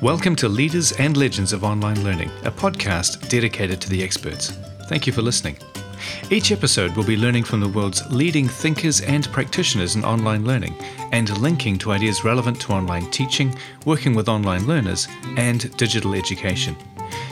Welcome 0.00 0.36
to 0.36 0.48
Leaders 0.48 0.92
and 0.92 1.16
Legends 1.16 1.52
of 1.52 1.64
Online 1.64 2.04
Learning, 2.04 2.30
a 2.44 2.52
podcast 2.52 3.28
dedicated 3.28 3.80
to 3.80 3.88
the 3.88 4.00
experts. 4.00 4.52
Thank 4.88 5.08
you 5.08 5.12
for 5.12 5.22
listening. 5.22 5.58
Each 6.30 6.52
episode 6.52 6.94
will 6.94 7.02
be 7.02 7.16
learning 7.16 7.42
from 7.42 7.58
the 7.58 7.66
world's 7.66 8.08
leading 8.08 8.46
thinkers 8.46 9.00
and 9.00 9.26
practitioners 9.32 9.96
in 9.96 10.04
online 10.04 10.44
learning 10.44 10.76
and 11.10 11.36
linking 11.38 11.78
to 11.78 11.90
ideas 11.90 12.22
relevant 12.22 12.60
to 12.60 12.74
online 12.74 13.10
teaching, 13.10 13.52
working 13.86 14.14
with 14.14 14.28
online 14.28 14.68
learners, 14.68 15.08
and 15.36 15.76
digital 15.76 16.14
education. 16.14 16.76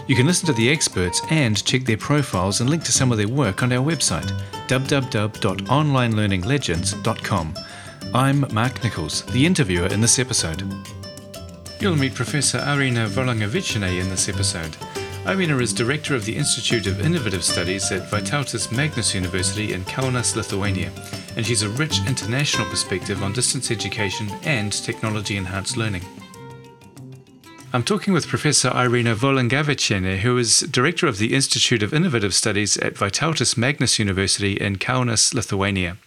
You 0.09 0.17
can 0.17 0.27
listen 0.27 0.47
to 0.47 0.53
the 0.53 0.69
experts 0.69 1.23
and 1.31 1.65
check 1.65 1.85
their 1.85 1.97
profiles 1.97 2.61
and 2.61 2.69
link 2.69 2.83
to 2.83 2.91
some 2.91 3.13
of 3.13 3.19
their 3.19 3.29
work 3.29 3.63
on 3.63 3.73
our 3.73 3.87
website, 3.87 4.29
www.onlinelearninglegends.com. 4.67 7.55
I'm 8.13 8.45
Mark 8.53 8.83
Nichols, 8.83 9.23
the 9.27 9.47
interviewer 9.47 9.87
in 9.87 10.01
this 10.01 10.19
episode. 10.19 10.65
You'll 11.79 11.97
meet 11.97 12.15
Professor 12.15 12.59
Arina 12.59 13.07
Volungevičienė 13.07 14.01
in 14.01 14.09
this 14.09 14.31
episode. 14.31 14.75
Arina 15.27 15.59
is 15.59 15.75
director 15.75 16.15
of 16.15 16.25
the 16.25 16.35
Institute 16.35 16.87
of 16.87 17.01
Innovative 17.01 17.45
Studies 17.45 17.93
at 17.93 18.11
Vytautas 18.11 18.73
Magnus 18.73 19.15
University 19.15 19.75
in 19.75 19.85
Kaunas, 19.85 20.37
Lithuania, 20.37 20.91
and 21.37 21.45
she's 21.45 21.61
a 21.61 21.69
rich 21.69 22.01
international 22.07 22.67
perspective 22.71 23.23
on 23.23 23.35
distance 23.35 23.71
education 23.71 24.31
and 24.45 24.73
technology 24.73 25.37
enhanced 25.37 25.77
learning. 25.77 26.03
I'm 27.75 27.83
talking 27.83 28.15
with 28.15 28.27
Professor 28.27 28.71
Irina 28.75 29.15
Volungevičienė, 29.15 30.21
who 30.21 30.39
is 30.39 30.61
Director 30.61 31.07
of 31.07 31.19
the 31.19 31.35
Institute 31.35 31.83
of 31.83 31.93
Innovative 31.93 32.35
Studies 32.35 32.79
at 32.79 32.95
Vytautas 32.95 33.59
Magnus 33.59 33.99
University 33.99 34.53
in 34.53 34.77
Kaunas, 34.77 35.35
Lithuania. 35.35 35.99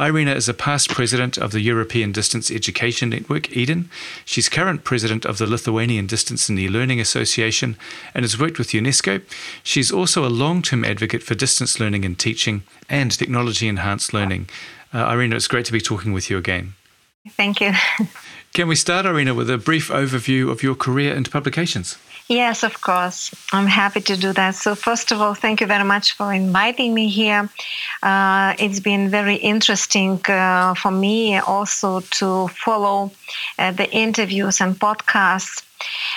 Irina 0.00 0.32
is 0.32 0.48
a 0.48 0.54
past 0.54 0.88
president 0.88 1.36
of 1.36 1.52
the 1.52 1.60
European 1.60 2.10
Distance 2.10 2.50
Education 2.50 3.10
Network, 3.10 3.54
EDEN. 3.54 3.90
She's 4.24 4.48
current 4.48 4.82
president 4.82 5.26
of 5.26 5.36
the 5.36 5.46
Lithuanian 5.46 6.06
Distance 6.06 6.48
and 6.48 6.58
E-Learning 6.58 6.98
Association 6.98 7.76
and 8.14 8.24
has 8.24 8.40
worked 8.40 8.58
with 8.58 8.68
UNESCO. 8.68 9.20
She's 9.62 9.92
also 9.92 10.24
a 10.24 10.30
long-term 10.30 10.86
advocate 10.86 11.22
for 11.22 11.34
distance 11.34 11.78
learning 11.78 12.06
and 12.06 12.18
teaching 12.18 12.62
and 12.88 13.12
technology-enhanced 13.12 14.14
learning. 14.14 14.48
Uh, 14.94 15.06
Irina, 15.10 15.36
it's 15.36 15.48
great 15.48 15.66
to 15.66 15.72
be 15.72 15.82
talking 15.82 16.14
with 16.14 16.30
you 16.30 16.38
again. 16.38 16.72
Thank 17.28 17.60
you. 17.60 17.74
Can 18.54 18.68
we 18.68 18.76
start, 18.76 19.04
Irina, 19.04 19.34
with 19.34 19.50
a 19.50 19.58
brief 19.58 19.90
overview 19.90 20.50
of 20.50 20.62
your 20.62 20.74
career 20.74 21.14
and 21.14 21.30
publications? 21.30 21.98
Yes, 22.30 22.62
of 22.62 22.80
course. 22.80 23.34
I'm 23.52 23.66
happy 23.66 24.00
to 24.02 24.16
do 24.16 24.32
that. 24.34 24.54
So, 24.54 24.76
first 24.76 25.10
of 25.10 25.20
all, 25.20 25.34
thank 25.34 25.60
you 25.60 25.66
very 25.66 25.82
much 25.82 26.12
for 26.12 26.32
inviting 26.32 26.94
me 26.94 27.08
here. 27.08 27.50
Uh, 28.04 28.54
it's 28.56 28.78
been 28.78 29.10
very 29.10 29.34
interesting 29.34 30.20
uh, 30.28 30.74
for 30.74 30.92
me 30.92 31.38
also 31.38 31.98
to 32.18 32.46
follow 32.46 33.10
uh, 33.58 33.72
the 33.72 33.90
interviews 33.90 34.60
and 34.60 34.78
podcasts. 34.78 35.64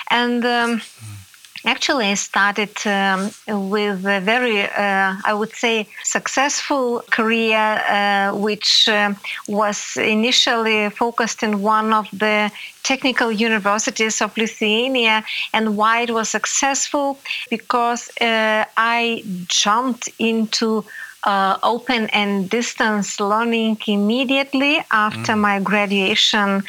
And 0.08 0.44
um, 0.44 0.78
mm 0.78 1.23
Actually, 1.66 2.08
I 2.10 2.14
started 2.14 2.76
um, 2.86 3.30
with 3.70 4.04
a 4.04 4.20
very, 4.20 4.64
uh, 4.64 5.16
I 5.24 5.32
would 5.32 5.52
say, 5.52 5.88
successful 6.02 7.02
career, 7.10 7.56
uh, 7.88 8.36
which 8.36 8.86
uh, 8.86 9.14
was 9.48 9.96
initially 9.96 10.90
focused 10.90 11.42
in 11.42 11.62
one 11.62 11.94
of 11.94 12.06
the 12.12 12.50
technical 12.82 13.32
universities 13.32 14.20
of 14.20 14.36
Lithuania. 14.36 15.24
And 15.54 15.74
why 15.78 16.02
it 16.02 16.10
was 16.10 16.28
successful? 16.28 17.18
Because 17.48 18.10
uh, 18.20 18.66
I 18.76 19.24
jumped 19.48 20.10
into 20.18 20.84
uh, 21.24 21.58
open 21.62 22.06
and 22.10 22.50
distance 22.50 23.18
learning 23.18 23.78
immediately 23.86 24.84
after 24.90 25.32
mm. 25.32 25.40
my 25.40 25.60
graduation 25.60 26.62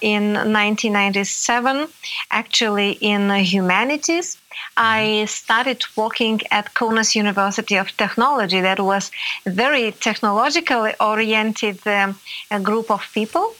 in 0.00 0.34
1997, 0.34 1.88
actually 2.30 2.92
in 3.00 3.30
humanities. 3.30 4.38
I 4.76 5.00
mm-hmm. 5.00 5.26
started 5.26 5.84
working 5.96 6.40
at 6.50 6.74
Kaunas 6.74 7.14
University 7.14 7.76
of 7.76 7.94
Technology. 7.96 8.60
That 8.60 8.80
was 8.80 9.10
a 9.44 9.50
very 9.50 9.92
technologically 9.92 10.94
oriented 11.00 11.78
um, 11.86 12.16
group 12.62 12.90
of 12.90 13.02
people. 13.12 13.54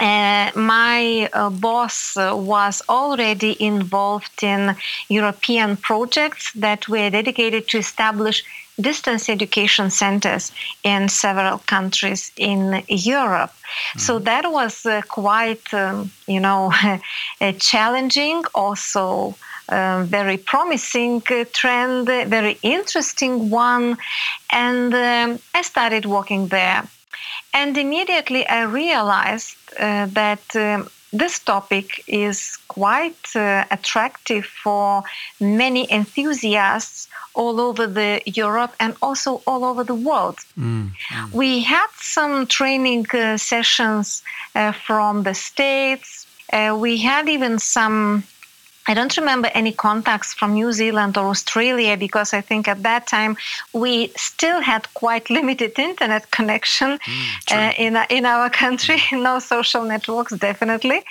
Uh, 0.00 0.50
my 0.56 1.28
uh, 1.34 1.50
boss 1.50 2.16
uh, 2.16 2.34
was 2.34 2.80
already 2.88 3.54
involved 3.62 4.42
in 4.42 4.74
European 5.10 5.76
projects 5.76 6.52
that 6.54 6.88
were 6.88 7.10
dedicated 7.10 7.68
to 7.68 7.76
establish 7.76 8.42
distance 8.80 9.28
education 9.28 9.90
centers 9.90 10.52
in 10.82 11.08
several 11.08 11.58
countries 11.58 12.32
in 12.36 12.82
Europe. 12.88 13.50
Mm-hmm. 13.50 13.98
So 13.98 14.18
that 14.20 14.50
was 14.50 14.86
uh, 14.86 15.02
quite, 15.08 15.72
um, 15.72 16.10
you 16.26 16.40
know, 16.40 16.72
challenging, 17.58 18.44
also 18.54 19.34
uh, 19.70 20.02
very 20.04 20.36
promising 20.36 21.22
uh, 21.30 21.44
trend, 21.52 22.06
very 22.06 22.58
interesting 22.62 23.50
one. 23.50 23.96
And 24.50 24.92
um, 24.92 25.38
I 25.54 25.62
started 25.62 26.06
working 26.06 26.48
there. 26.48 26.82
And 27.54 27.76
immediately 27.78 28.46
I 28.48 28.62
realized 28.62 29.56
uh, 29.78 30.06
that 30.06 30.42
um, 30.56 30.88
this 31.12 31.38
topic 31.38 32.04
is 32.06 32.56
quite 32.68 33.24
uh, 33.34 33.64
attractive 33.70 34.44
for 34.44 35.02
many 35.40 35.90
enthusiasts 35.90 37.08
all 37.34 37.60
over 37.60 37.86
the 37.86 38.22
Europe 38.26 38.74
and 38.78 38.94
also 39.02 39.42
all 39.46 39.64
over 39.64 39.82
the 39.84 39.94
world. 39.94 40.38
Mm, 40.58 40.90
mm. 40.90 41.32
We 41.32 41.60
had 41.62 41.88
some 41.96 42.46
training 42.46 43.06
uh, 43.12 43.36
sessions 43.36 44.22
uh, 44.54 44.72
from 44.72 45.24
the 45.24 45.34
states. 45.34 46.26
Uh, 46.52 46.76
we 46.78 46.98
had 46.98 47.28
even 47.28 47.58
some 47.58 48.24
I 48.86 48.94
don't 48.94 49.16
remember 49.16 49.50
any 49.54 49.72
contacts 49.72 50.32
from 50.34 50.54
New 50.54 50.72
Zealand 50.72 51.16
or 51.16 51.28
Australia 51.28 51.96
because 51.96 52.32
I 52.32 52.40
think 52.40 52.66
at 52.66 52.82
that 52.82 53.06
time 53.06 53.36
we 53.72 54.08
still 54.16 54.60
had 54.60 54.92
quite 54.94 55.30
limited 55.38 55.78
internet 55.78 56.30
connection 56.30 56.98
mm, 56.98 57.52
uh, 57.52 57.72
in 57.76 57.96
in 58.08 58.26
our 58.26 58.50
country. 58.50 58.96
Mm. 58.96 59.22
no 59.28 59.38
social 59.38 59.84
networks, 59.84 60.32
definitely. 60.32 61.02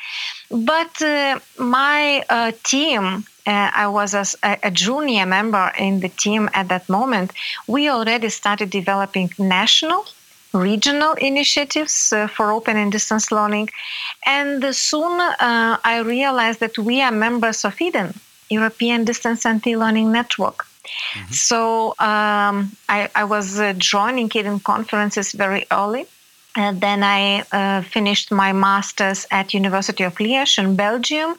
But 0.50 1.02
uh, 1.02 1.40
my 1.58 2.24
uh, 2.30 2.52
team. 2.64 3.26
Uh, 3.48 3.72
I 3.74 3.88
was 3.88 4.14
a, 4.14 4.26
a 4.62 4.70
junior 4.70 5.26
member 5.26 5.72
in 5.80 6.02
the 6.02 6.10
team 6.10 6.50
at 6.54 6.68
that 6.68 6.88
moment. 6.88 7.32
We 7.66 7.90
already 7.90 8.30
started 8.30 8.70
developing 8.70 9.32
national 9.40 10.06
regional 10.54 11.14
initiatives 11.14 12.12
uh, 12.12 12.28
for 12.28 12.52
open 12.52 12.78
and 12.78 12.92
distance 12.92 13.32
learning. 13.32 13.70
And 14.26 14.64
soon 14.76 15.20
uh, 15.20 15.78
I 15.84 16.00
realized 16.00 16.60
that 16.60 16.78
we 16.78 17.02
are 17.02 17.12
members 17.12 17.66
of 17.66 17.80
EDEN, 17.80 18.14
European 18.50 19.06
Distance 19.06 19.46
and 19.46 19.66
E-Learning 19.66 20.12
Network. 20.12 20.66
Mm-hmm. 20.66 21.32
So 21.32 21.90
um, 22.00 22.72
I, 22.88 23.10
I, 23.14 23.24
was 23.24 23.60
uh, 23.60 23.74
joining 23.78 24.30
EDEN 24.34 24.60
conferences 24.62 25.34
very 25.34 25.66
early. 25.72 26.06
And 26.56 26.82
then 26.82 27.04
I 27.04 27.44
uh, 27.52 27.84
finished 27.84 28.32
my 28.32 28.54
master's 28.54 29.28
at 29.30 29.54
University 29.54 30.04
of 30.04 30.16
Liège 30.16 30.58
in 30.58 30.76
Belgium 30.76 31.36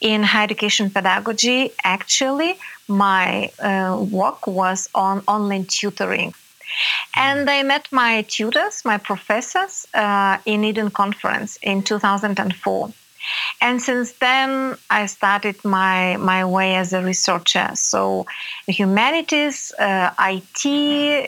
in 0.00 0.22
higher 0.22 0.44
education 0.44 0.88
pedagogy. 0.88 1.70
Actually, 1.84 2.56
my 2.88 3.50
uh, 3.58 4.02
work 4.10 4.46
was 4.46 4.88
on 4.94 5.22
online 5.28 5.66
tutoring 5.66 6.32
and 7.16 7.48
I 7.48 7.62
met 7.62 7.88
my 7.92 8.22
tutors, 8.22 8.84
my 8.84 8.98
professors, 8.98 9.86
uh, 9.94 10.38
in 10.44 10.64
Eden 10.64 10.90
Conference 10.90 11.58
in 11.62 11.82
2004. 11.82 12.92
And 13.60 13.80
since 13.80 14.12
then, 14.12 14.76
I 14.90 15.06
started 15.06 15.64
my, 15.64 16.16
my 16.18 16.44
way 16.44 16.74
as 16.76 16.92
a 16.92 17.02
researcher. 17.02 17.70
So, 17.74 18.26
humanities, 18.66 19.72
uh, 19.78 20.10
IT, 20.18 20.66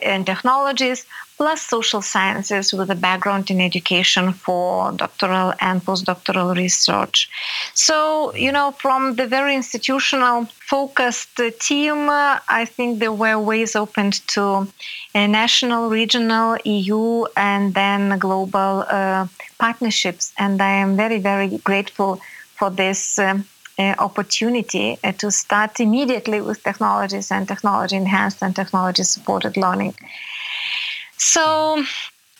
and 0.03 0.25
technologies 0.25 1.05
plus 1.37 1.61
social 1.61 2.01
sciences 2.01 2.73
with 2.73 2.89
a 2.89 2.95
background 2.95 3.49
in 3.51 3.61
education 3.61 4.33
for 4.33 4.91
doctoral 4.93 5.53
and 5.61 5.83
postdoctoral 5.85 6.55
research. 6.55 7.29
So, 7.73 8.33
you 8.35 8.51
know, 8.51 8.71
from 8.71 9.15
the 9.15 9.27
very 9.27 9.55
institutional 9.55 10.45
focused 10.45 11.39
team, 11.59 12.09
uh, 12.09 12.39
I 12.49 12.65
think 12.65 12.99
there 12.99 13.13
were 13.13 13.39
ways 13.39 13.75
opened 13.75 14.27
to 14.29 14.67
national, 15.13 15.89
regional, 15.89 16.57
EU, 16.65 17.25
and 17.37 17.73
then 17.73 18.17
global 18.17 18.85
uh, 18.89 19.27
partnerships. 19.59 20.33
And 20.37 20.61
I 20.61 20.71
am 20.71 20.95
very, 20.97 21.19
very 21.19 21.57
grateful 21.59 22.19
for 22.55 22.69
this. 22.69 23.19
Um, 23.19 23.45
uh, 23.79 23.93
opportunity 23.99 24.97
uh, 25.03 25.11
to 25.11 25.29
start 25.29 25.79
immediately 25.79 26.41
with 26.41 26.63
technologies 26.63 27.31
and 27.31 27.47
technology 27.47 27.95
enhanced 27.95 28.41
and 28.41 28.55
technology 28.55 29.03
supported 29.03 29.55
learning. 29.55 29.93
So 31.17 31.83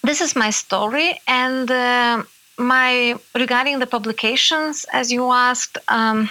this 0.03 0.21
is 0.21 0.35
my 0.35 0.51
story, 0.51 1.19
and 1.27 1.69
uh, 1.69 2.23
my 2.57 3.15
regarding 3.35 3.79
the 3.79 3.87
publications, 3.87 4.85
as 4.93 5.11
you 5.11 5.31
asked, 5.31 5.77
um, 5.87 6.29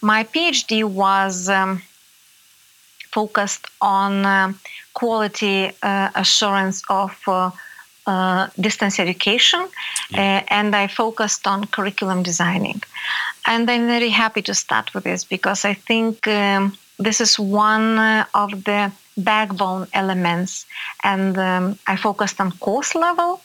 my 0.00 0.24
PhD 0.24 0.84
was 0.84 1.48
um, 1.48 1.82
focused 3.10 3.66
on 3.80 4.24
uh, 4.24 4.52
quality 4.94 5.70
uh, 5.82 6.10
assurance 6.14 6.82
of 6.88 7.12
uh, 7.26 7.50
uh, 8.06 8.48
distance 8.58 8.98
education 8.98 9.68
yeah. 10.10 10.18
uh, 10.20 10.54
and 10.58 10.74
I 10.74 10.86
focused 10.86 11.46
on 11.46 11.66
curriculum 11.66 12.22
designing. 12.22 12.80
And 13.46 13.70
I'm 13.70 13.86
very 13.86 14.08
happy 14.08 14.42
to 14.42 14.54
start 14.54 14.94
with 14.94 15.04
this 15.04 15.24
because 15.24 15.64
I 15.64 15.74
think 15.74 16.26
um, 16.26 16.72
this 16.98 17.20
is 17.20 17.38
one 17.38 17.98
uh, 17.98 18.24
of 18.34 18.64
the 18.64 18.92
backbone 19.16 19.86
elements. 19.92 20.66
And 21.04 21.36
um, 21.38 21.78
I 21.86 21.96
focused 21.96 22.40
on 22.40 22.52
course 22.52 22.94
level, 22.94 23.40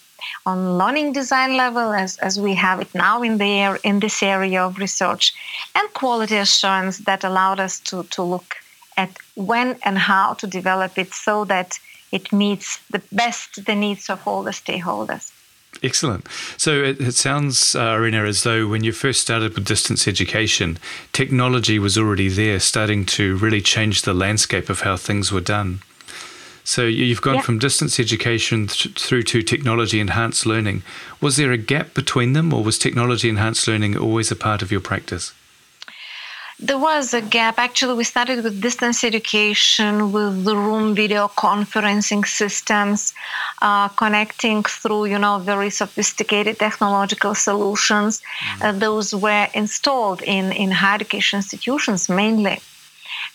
on 0.45 0.77
learning 0.77 1.13
design 1.13 1.57
level, 1.57 1.93
as, 1.93 2.17
as 2.19 2.39
we 2.39 2.53
have 2.55 2.79
it 2.79 2.93
now 2.95 3.21
in, 3.21 3.37
the, 3.37 3.45
air, 3.45 3.79
in 3.83 3.99
this 3.99 4.23
area 4.23 4.63
of 4.63 4.77
research, 4.77 5.33
and 5.75 5.93
quality 5.93 6.37
assurance 6.37 6.99
that 6.99 7.23
allowed 7.23 7.59
us 7.59 7.79
to, 7.81 8.03
to 8.03 8.23
look 8.23 8.55
at 8.97 9.11
when 9.35 9.75
and 9.83 9.97
how 9.97 10.33
to 10.35 10.47
develop 10.47 10.97
it 10.97 11.13
so 11.13 11.45
that 11.45 11.79
it 12.11 12.31
meets 12.31 12.77
the 12.91 13.01
best 13.11 13.65
the 13.65 13.73
needs 13.73 14.07
of 14.09 14.27
all 14.27 14.43
the 14.43 14.51
stakeholders. 14.51 15.32
Excellent. 15.81 16.27
So 16.57 16.83
it, 16.83 17.01
it 17.01 17.15
sounds, 17.15 17.75
uh, 17.75 17.93
Irina, 17.93 18.23
as 18.23 18.43
though 18.43 18.67
when 18.67 18.83
you 18.83 18.91
first 18.91 19.21
started 19.21 19.55
with 19.55 19.65
distance 19.65 20.07
education, 20.07 20.77
technology 21.11 21.79
was 21.79 21.97
already 21.97 22.29
there, 22.29 22.59
starting 22.59 23.05
to 23.07 23.35
really 23.37 23.61
change 23.61 24.03
the 24.03 24.13
landscape 24.13 24.69
of 24.69 24.81
how 24.81 24.95
things 24.95 25.31
were 25.31 25.41
done. 25.41 25.81
So 26.63 26.85
you've 26.85 27.21
gone 27.21 27.35
yeah. 27.35 27.41
from 27.41 27.59
distance 27.59 27.99
education 27.99 28.67
th- 28.67 28.97
through 28.97 29.23
to 29.23 29.41
technology 29.41 29.99
enhanced 29.99 30.45
learning. 30.45 30.83
Was 31.19 31.35
there 31.35 31.51
a 31.51 31.57
gap 31.57 31.93
between 31.93 32.31
them, 32.33 32.53
or 32.53 32.63
was 32.63 32.79
technology 32.79 33.27
enhanced 33.27 33.67
learning 33.67 33.97
always 33.97 34.31
a 34.31 34.35
part 34.35 34.61
of 34.61 34.71
your 34.71 34.79
practice? 34.79 35.33
There 36.59 36.77
was 36.77 37.13
a 37.13 37.21
gap. 37.21 37.57
Actually, 37.57 37.95
we 37.95 38.03
started 38.03 38.43
with 38.43 38.61
distance 38.61 39.03
education, 39.03 40.11
with 40.11 40.45
the 40.45 40.55
room 40.55 40.93
video 40.93 41.27
conferencing 41.29 42.25
systems, 42.25 43.13
uh, 43.61 43.87
connecting 43.89 44.63
through, 44.63 45.05
you 45.05 45.17
know, 45.17 45.39
very 45.39 45.69
sophisticated 45.69 46.59
technological 46.59 47.33
solutions. 47.35 48.21
Mm-hmm. 48.21 48.63
Uh, 48.63 48.71
those 48.73 49.13
were 49.15 49.47
installed 49.53 50.21
in, 50.21 50.51
in 50.51 50.71
higher 50.71 50.95
education 50.95 51.37
institutions 51.37 52.07
mainly, 52.07 52.59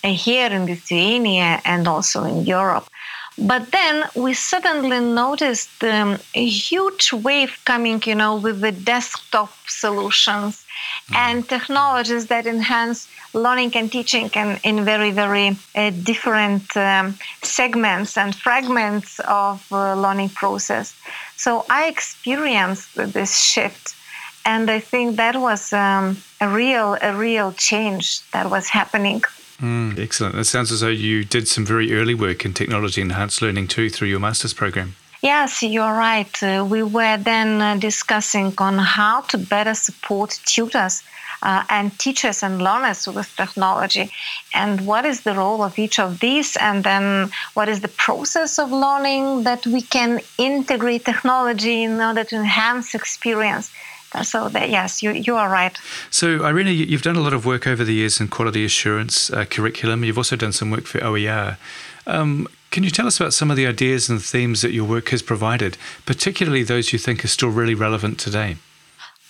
uh, 0.05 0.09
here 0.09 0.51
in 0.51 0.67
Lithuania 0.67 1.61
and 1.65 1.89
also 1.89 2.25
in 2.25 2.47
Europe. 2.47 2.89
But 3.37 3.71
then 3.71 4.05
we 4.17 4.35
suddenly 4.35 4.99
noticed 4.99 5.85
um, 5.85 6.19
a 6.35 6.45
huge 6.45 7.13
wave 7.13 7.57
coming, 7.65 8.03
you 8.05 8.17
know, 8.17 8.37
with 8.37 8.61
the 8.61 8.73
desktop 8.73 9.53
solutions 9.69 10.65
mm. 11.09 11.17
and 11.17 11.49
technologies 11.49 12.27
that 12.27 12.47
enhance 12.47 13.09
learning 13.35 13.73
and 13.75 13.91
teaching 13.91 14.31
in, 14.35 14.59
in 14.65 14.85
very, 14.85 15.11
very 15.11 15.57
uh, 15.75 15.91
different 15.91 16.77
um, 16.77 17.15
segments 17.43 18.17
and 18.17 18.35
fragments 18.35 19.21
of 19.21 19.67
uh, 19.73 19.95
learning 19.95 20.31
process. 20.31 20.95
So 21.37 21.65
I 21.71 21.89
experienced 21.89 22.95
this 22.97 23.39
shift. 23.39 23.95
And 24.47 24.71
I 24.71 24.81
think 24.81 25.17
that 25.17 25.37
was 25.37 25.75
um, 25.75 26.17
a 26.41 26.49
real, 26.49 26.97
a 27.03 27.15
real 27.15 27.53
change 27.53 28.23
that 28.31 28.49
was 28.49 28.69
happening 28.69 29.23
Mm, 29.61 29.99
excellent. 29.99 30.37
It 30.37 30.45
sounds 30.45 30.71
as 30.71 30.81
though 30.81 30.89
you 30.89 31.25
did 31.25 31.49
some 31.49 31.67
very 31.67 31.93
early 31.93 32.15
work 32.15 32.45
in 32.45 32.55
technology 32.55 33.01
enhanced 33.01 33.43
learning 33.43 33.69
too 33.69 33.91
through 33.91 34.09
your 34.09 34.21
master's 34.21 34.55
program. 34.55 34.95
Yes, 35.23 35.63
you're 35.63 35.93
right. 35.93 36.43
Uh, 36.43 36.65
we 36.69 36.83
were 36.83 37.17
then 37.17 37.61
uh, 37.61 37.77
discussing 37.77 38.55
on 38.59 38.79
how 38.79 39.23
to 39.23 39.39
better 39.39 39.75
support 39.75 40.39
tutors 40.45 41.03
uh, 41.43 41.65
and 41.69 41.97
teachers 41.99 42.43
and 42.43 42.63
learners 42.63 43.07
with 43.07 43.35
technology 43.37 44.11
and 44.55 44.87
what 44.87 45.05
is 45.05 45.23
the 45.23 45.35
role 45.35 45.63
of 45.63 45.79
each 45.79 45.99
of 45.99 46.21
these 46.21 46.57
and 46.57 46.85
then 46.85 47.31
what 47.55 47.69
is 47.69 47.81
the 47.81 47.89
process 47.89 48.59
of 48.59 48.71
learning 48.71 49.45
that 49.45 49.67
we 49.67 49.83
can 49.83 50.21
integrate 50.37 51.05
technology 51.05 51.83
in 51.83 52.01
order 52.01 52.25
to 52.25 52.37
enhance 52.37 52.95
experience 52.95 53.71
so 54.23 54.49
that, 54.49 54.71
yes, 54.71 55.03
you, 55.03 55.11
you 55.11 55.37
are 55.37 55.51
right. 55.51 55.77
So 56.11 56.47
Irina, 56.47 56.71
you've 56.71 57.03
done 57.03 57.17
a 57.17 57.21
lot 57.21 57.35
of 57.35 57.45
work 57.45 57.67
over 57.67 57.85
the 57.85 57.93
years 57.93 58.21
in 58.21 58.29
quality 58.29 58.65
assurance 58.65 59.31
uh, 59.31 59.45
curriculum. 59.45 60.03
You've 60.03 60.17
also 60.17 60.35
done 60.35 60.53
some 60.53 60.71
work 60.71 60.87
for 60.87 61.03
OER. 61.05 61.59
Um, 62.07 62.49
can 62.71 62.83
you 62.85 62.91
tell 62.91 63.07
us 63.07 63.19
about 63.19 63.33
some 63.33 63.51
of 63.51 63.57
the 63.57 63.67
ideas 63.67 64.09
and 64.09 64.23
themes 64.23 64.61
that 64.63 64.73
your 64.73 64.85
work 64.85 65.09
has 65.09 65.23
provided, 65.23 65.77
particularly 66.07 66.63
those 66.63 66.93
you 66.93 66.99
think 66.99 67.25
are 67.25 67.29
still 67.29 67.49
really 67.49 67.75
relevant 67.75 68.19
today? 68.19 68.57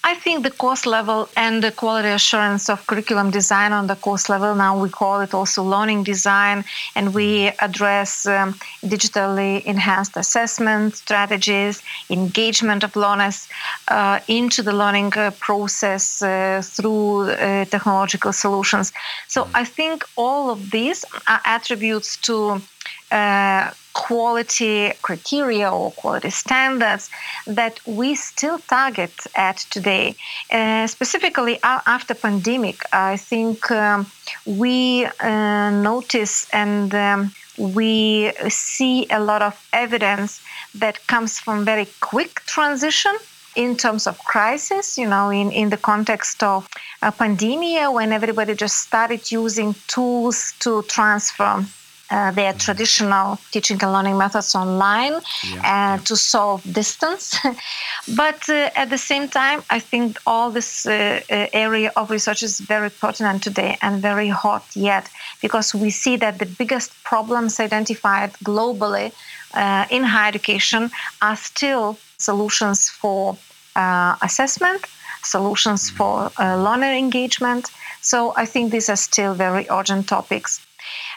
I 0.05 0.14
think 0.14 0.43
the 0.43 0.50
course 0.50 0.87
level 0.87 1.29
and 1.37 1.62
the 1.62 1.73
quality 1.73 2.08
assurance 2.08 2.70
of 2.70 2.87
curriculum 2.87 3.31
design 3.31 3.73
on 3.73 3.88
the 3.88 3.96
course 3.96 4.29
level, 4.29 4.55
now 4.55 4.81
we 4.81 4.88
call 4.88 5.20
it 5.20 5.35
also 5.35 5.62
learning 5.62 6.05
design, 6.05 6.64
and 6.94 7.12
we 7.12 7.49
address 7.61 8.25
um, 8.25 8.55
digitally 8.85 9.62
enhanced 9.64 10.17
assessment 10.17 10.94
strategies, 10.96 11.82
engagement 12.11 12.85
of 12.85 12.94
learners 12.96 13.49
uh, 13.88 14.20
into 14.29 14.62
the 14.62 14.73
learning 14.73 15.12
uh, 15.17 15.32
process 15.40 16.23
uh, 16.23 16.62
through 16.64 17.31
uh, 17.31 17.64
technological 17.67 18.32
solutions. 18.32 18.93
So 19.26 19.49
I 19.52 19.64
think 19.64 20.05
all 20.17 20.50
of 20.50 20.70
these 20.70 21.05
are 21.26 21.40
attributes 21.44 22.17
to 22.29 22.62
uh, 23.10 23.70
quality 23.94 24.93
criteria 25.02 25.69
or 25.70 25.90
quality 25.93 26.31
standards 26.31 27.10
that 27.46 27.81
we 27.87 28.14
still 28.14 28.58
target 28.60 29.12
at 29.34 29.56
today. 29.70 30.14
Uh, 30.52 30.87
specifically 30.87 31.58
after 31.64 32.14
pandemic, 32.14 32.78
I 32.93 33.16
think 33.16 33.70
um, 33.70 34.06
we 34.46 35.06
uh, 35.20 35.70
notice 35.70 36.49
and 36.52 36.94
um, 36.94 37.32
we 37.58 38.31
see 38.49 39.06
a 39.11 39.20
lot 39.20 39.43
of 39.43 39.54
evidence 39.72 40.40
that 40.75 41.04
comes 41.08 41.40
from 41.40 41.64
very 41.64 41.88
quick 42.00 42.40
transition 42.46 43.14
in 43.56 43.76
terms 43.76 44.06
of 44.06 44.16
crisis, 44.19 44.96
you 44.96 45.08
know, 45.08 45.31
in, 45.31 45.50
in 45.50 45.70
the 45.70 45.76
context 45.76 46.43
of 46.44 46.69
a 47.02 47.11
pandemic 47.11 47.93
when 47.93 48.12
everybody 48.12 48.54
just 48.54 48.76
started 48.76 49.32
using 49.32 49.75
tools 49.88 50.54
to 50.61 50.82
transfer 50.82 51.64
uh, 52.10 52.31
their 52.32 52.52
traditional 52.55 53.38
teaching 53.50 53.78
and 53.82 53.93
learning 53.93 54.16
methods 54.16 54.55
online 54.55 55.12
yeah, 55.12 55.55
and 55.64 56.00
yeah. 56.00 56.05
to 56.05 56.16
solve 56.16 56.62
distance. 56.72 57.37
but 58.16 58.49
uh, 58.49 58.70
at 58.76 58.90
the 58.90 58.99
same 58.99 59.28
time, 59.28 59.62
I 59.70 59.78
think 59.78 60.19
all 60.26 60.50
this 60.50 60.87
uh, 60.87 61.20
uh, 61.31 61.46
area 61.52 61.93
of 61.96 62.10
research 62.10 62.43
is 62.43 62.60
very 62.60 62.90
pertinent 62.90 63.43
today 63.43 63.76
and 63.82 64.00
very 64.00 64.28
hot 64.28 64.64
yet 64.75 65.08
because 65.43 65.75
we 65.75 65.90
see 65.90 66.16
that 66.16 66.38
the 66.38 66.46
biggest 66.46 66.93
problems 67.05 67.60
identified 67.60 68.32
globally 68.44 69.12
uh, 69.54 69.87
in 69.90 70.02
higher 70.04 70.28
education 70.28 70.90
are 71.22 71.37
still 71.37 71.99
solutions 72.19 72.88
for 72.88 73.37
uh, 73.76 74.16
assessment, 74.22 74.85
solutions 75.22 75.90
for 75.90 76.30
learner 76.38 76.92
engagement. 76.92 77.70
So 78.00 78.32
I 78.37 78.46
think 78.46 78.72
these 78.72 78.88
are 78.88 78.96
still 78.96 79.34
very 79.34 79.66
urgent 79.70 80.08
topics. 80.08 80.60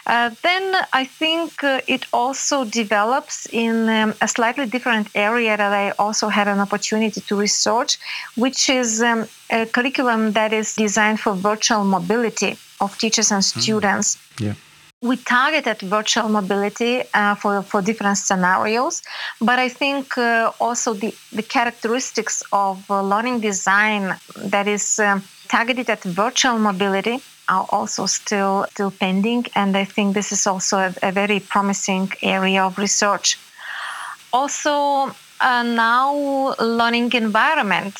Uh, 0.06 0.30
then 0.42 0.76
I 0.92 1.04
think 1.04 1.62
uh, 1.62 1.80
it 1.86 2.06
also 2.12 2.64
develops 2.64 3.46
in 3.52 3.88
um, 3.88 4.14
a 4.20 4.28
slightly 4.28 4.66
different 4.66 5.08
area 5.14 5.56
that 5.56 5.72
I 5.72 5.90
also 5.92 6.28
had 6.28 6.48
an 6.48 6.58
opportunity 6.58 7.20
to 7.20 7.36
research, 7.36 7.98
which 8.36 8.68
is 8.68 9.00
um, 9.00 9.26
a 9.50 9.66
curriculum 9.66 10.32
that 10.32 10.52
is 10.52 10.74
designed 10.74 11.20
for 11.20 11.34
virtual 11.34 11.84
mobility 11.84 12.58
of 12.80 12.98
teachers 12.98 13.30
and 13.30 13.44
hmm. 13.44 13.60
students. 13.60 14.16
Mm. 14.16 14.46
Yeah 14.46 14.54
we 15.02 15.16
targeted 15.16 15.80
virtual 15.80 16.28
mobility 16.28 17.02
uh, 17.12 17.34
for, 17.34 17.62
for 17.62 17.82
different 17.82 18.16
scenarios, 18.16 19.02
but 19.40 19.58
I 19.58 19.68
think 19.68 20.16
uh, 20.16 20.52
also 20.60 20.94
the, 20.94 21.12
the 21.32 21.42
characteristics 21.42 22.42
of 22.52 22.88
uh, 22.88 23.02
learning 23.02 23.40
design 23.40 24.16
that 24.36 24.68
is 24.68 25.00
um, 25.00 25.24
targeted 25.48 25.90
at 25.90 26.04
virtual 26.04 26.58
mobility 26.58 27.18
are 27.48 27.66
also 27.70 28.06
still 28.06 28.64
still 28.70 28.92
pending, 28.92 29.44
and 29.56 29.76
I 29.76 29.84
think 29.84 30.14
this 30.14 30.30
is 30.30 30.46
also 30.46 30.78
a, 30.78 30.94
a 31.02 31.10
very 31.10 31.40
promising 31.40 32.08
area 32.22 32.62
of 32.64 32.78
research. 32.78 33.36
Also, 34.32 35.12
uh, 35.40 35.62
now 35.64 36.54
learning 36.60 37.12
environment 37.14 37.94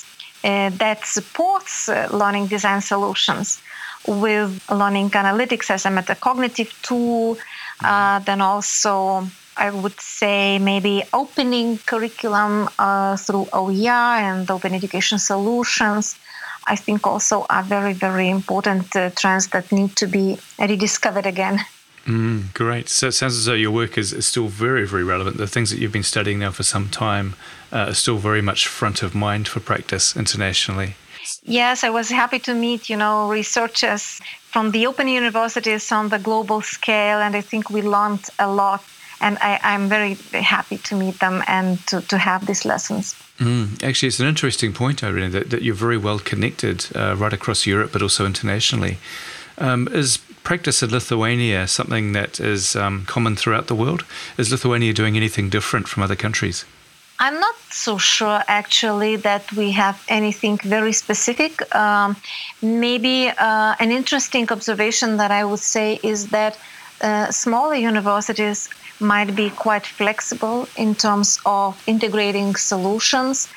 uh, 0.44 0.70
that 0.70 1.04
supports 1.04 1.88
learning 1.88 2.46
design 2.46 2.80
solutions 2.80 3.60
with 4.06 4.50
learning 4.70 5.10
analytics 5.10 5.70
as 5.70 5.86
a 5.86 5.88
metacognitive 5.88 6.70
tool, 6.82 7.38
uh, 7.84 8.18
then 8.20 8.40
also 8.40 9.26
I 9.56 9.70
would 9.70 10.00
say 10.00 10.58
maybe 10.58 11.02
opening 11.12 11.78
curriculum 11.78 12.68
uh, 12.78 13.16
through 13.16 13.48
OER 13.52 14.16
and 14.26 14.50
open 14.50 14.74
education 14.74 15.18
solutions 15.18 16.18
I 16.66 16.76
think 16.76 17.06
also 17.06 17.46
are 17.50 17.62
very, 17.62 17.92
very 17.92 18.28
important 18.28 18.94
uh, 18.94 19.10
trends 19.10 19.48
that 19.48 19.72
need 19.72 19.96
to 19.96 20.06
be 20.06 20.38
rediscovered 20.58 21.26
again. 21.26 21.60
Mm, 22.06 22.52
great. 22.54 22.88
So 22.88 23.08
it 23.08 23.12
sounds 23.12 23.36
as 23.36 23.44
though 23.44 23.54
your 23.54 23.70
work 23.70 23.96
is, 23.96 24.12
is, 24.12 24.26
still 24.26 24.48
very, 24.48 24.86
very 24.86 25.04
relevant. 25.04 25.36
The 25.36 25.46
things 25.46 25.70
that 25.70 25.78
you've 25.78 25.92
been 25.92 26.02
studying 26.02 26.40
now 26.40 26.50
for 26.50 26.64
some 26.64 26.88
time 26.88 27.34
uh, 27.72 27.86
are 27.88 27.94
still 27.94 28.18
very 28.18 28.42
much 28.42 28.66
front 28.66 29.02
of 29.02 29.14
mind 29.14 29.46
for 29.46 29.60
practice 29.60 30.16
internationally. 30.16 30.96
Yes, 31.44 31.82
I 31.82 31.90
was 31.90 32.08
happy 32.08 32.38
to 32.40 32.54
meet, 32.54 32.88
you 32.88 32.96
know, 32.96 33.28
researchers 33.28 34.20
from 34.44 34.70
the 34.70 34.86
open 34.86 35.08
universities 35.08 35.90
on 35.90 36.08
the 36.08 36.18
global 36.18 36.60
scale, 36.60 37.18
and 37.18 37.34
I 37.34 37.40
think 37.40 37.68
we 37.68 37.82
learned 37.82 38.24
a 38.38 38.48
lot 38.48 38.84
and 39.22 39.38
I, 39.40 39.74
am 39.74 39.88
very 39.88 40.14
happy 40.32 40.78
to 40.78 40.96
meet 40.96 41.20
them 41.20 41.42
and 41.46 41.78
to, 41.86 42.00
to 42.02 42.18
have 42.18 42.46
these 42.46 42.64
lessons. 42.64 43.14
Mm, 43.38 43.82
actually, 43.82 44.08
it's 44.08 44.20
an 44.20 44.26
interesting 44.26 44.72
point, 44.72 45.02
Irene, 45.02 45.30
that, 45.30 45.50
that 45.50 45.62
you're 45.62 45.76
very 45.76 45.96
well 45.96 46.18
connected 46.18 46.86
uh, 46.94 47.14
right 47.16 47.32
across 47.32 47.64
Europe, 47.64 47.92
but 47.92 48.02
also 48.02 48.26
internationally. 48.26 48.98
Um, 49.58 49.88
is 49.92 50.18
practice 50.42 50.82
in 50.82 50.90
Lithuania 50.90 51.68
something 51.68 52.12
that 52.12 52.40
is 52.40 52.74
um, 52.74 53.04
common 53.06 53.36
throughout 53.36 53.68
the 53.68 53.76
world? 53.76 54.04
Is 54.36 54.50
Lithuania 54.50 54.92
doing 54.92 55.16
anything 55.16 55.48
different 55.48 55.88
from 55.88 56.02
other 56.02 56.16
countries? 56.16 56.64
I'm 57.18 57.38
not 57.38 57.54
so 57.70 57.98
sure 57.98 58.42
actually 58.48 59.16
that 59.16 59.52
we 59.52 59.70
have 59.72 60.02
anything 60.08 60.58
very 60.58 60.92
specific. 60.92 61.52
Um, 61.74 62.16
maybe 62.60 63.28
uh, 63.28 63.74
an 63.78 63.92
interesting 63.92 64.50
observation 64.50 65.16
that 65.18 65.30
I 65.30 65.44
would 65.44 65.60
say 65.60 66.00
is 66.02 66.28
that 66.28 66.58
uh, 67.00 67.30
smaller 67.30 67.74
universities 67.74 68.68
might 69.00 69.34
be 69.34 69.50
quite 69.50 69.84
flexible 69.84 70.68
in 70.76 70.94
terms 70.94 71.38
of 71.44 71.82
integrating 71.86 72.54
solutions. 72.54 73.48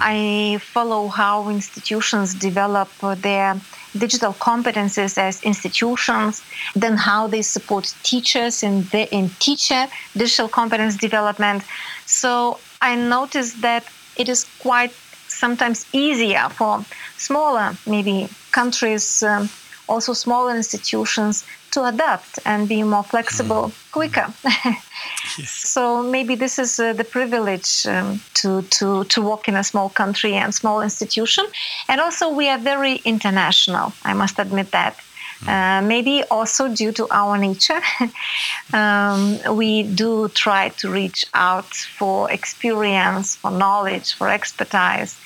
I 0.00 0.58
follow 0.60 1.08
how 1.08 1.48
institutions 1.48 2.34
develop 2.34 2.88
their 3.22 3.60
digital 3.96 4.32
competencies 4.34 5.16
as 5.16 5.42
institutions, 5.42 6.42
then 6.74 6.96
how 6.96 7.26
they 7.28 7.42
support 7.42 7.94
teachers 8.02 8.62
in, 8.62 8.82
the, 8.92 9.12
in 9.14 9.30
teacher 9.38 9.86
digital 10.16 10.48
competence 10.48 10.96
development. 10.96 11.62
So 12.06 12.58
I 12.80 12.94
noticed 12.94 13.60
that 13.62 13.84
it 14.16 14.28
is 14.28 14.46
quite 14.60 14.92
sometimes 15.28 15.86
easier 15.92 16.48
for 16.50 16.84
smaller, 17.16 17.76
maybe 17.86 18.28
countries, 18.52 19.22
um, 19.22 19.48
also 19.88 20.12
smaller 20.12 20.54
institutions 20.54 21.44
to 21.70 21.84
adapt 21.84 22.38
and 22.44 22.68
be 22.68 22.82
more 22.82 23.02
flexible 23.02 23.64
mm. 23.68 23.92
quicker. 23.92 24.26
yes. 24.44 25.50
So 25.50 26.02
maybe 26.02 26.34
this 26.34 26.58
is 26.58 26.78
uh, 26.80 26.92
the 26.92 27.04
privilege 27.04 27.86
um, 27.86 28.20
to, 28.34 28.62
to, 28.62 29.04
to 29.04 29.22
work 29.22 29.48
in 29.48 29.56
a 29.56 29.64
small 29.64 29.88
country 29.88 30.34
and 30.34 30.54
small 30.54 30.80
institution. 30.80 31.44
And 31.88 32.00
also, 32.00 32.30
we 32.30 32.48
are 32.48 32.58
very 32.58 32.96
international, 33.04 33.92
I 34.04 34.14
must 34.14 34.38
admit 34.38 34.70
that. 34.72 34.96
Uh, 35.46 35.80
maybe 35.82 36.24
also 36.30 36.74
due 36.74 36.92
to 36.92 37.06
our 37.10 37.38
nature, 37.38 37.80
um, 38.72 39.38
we 39.56 39.84
do 39.84 40.28
try 40.30 40.70
to 40.70 40.90
reach 40.90 41.24
out 41.34 41.72
for 41.72 42.30
experience, 42.30 43.36
for 43.36 43.50
knowledge, 43.50 44.14
for 44.14 44.28
expertise, 44.28 45.18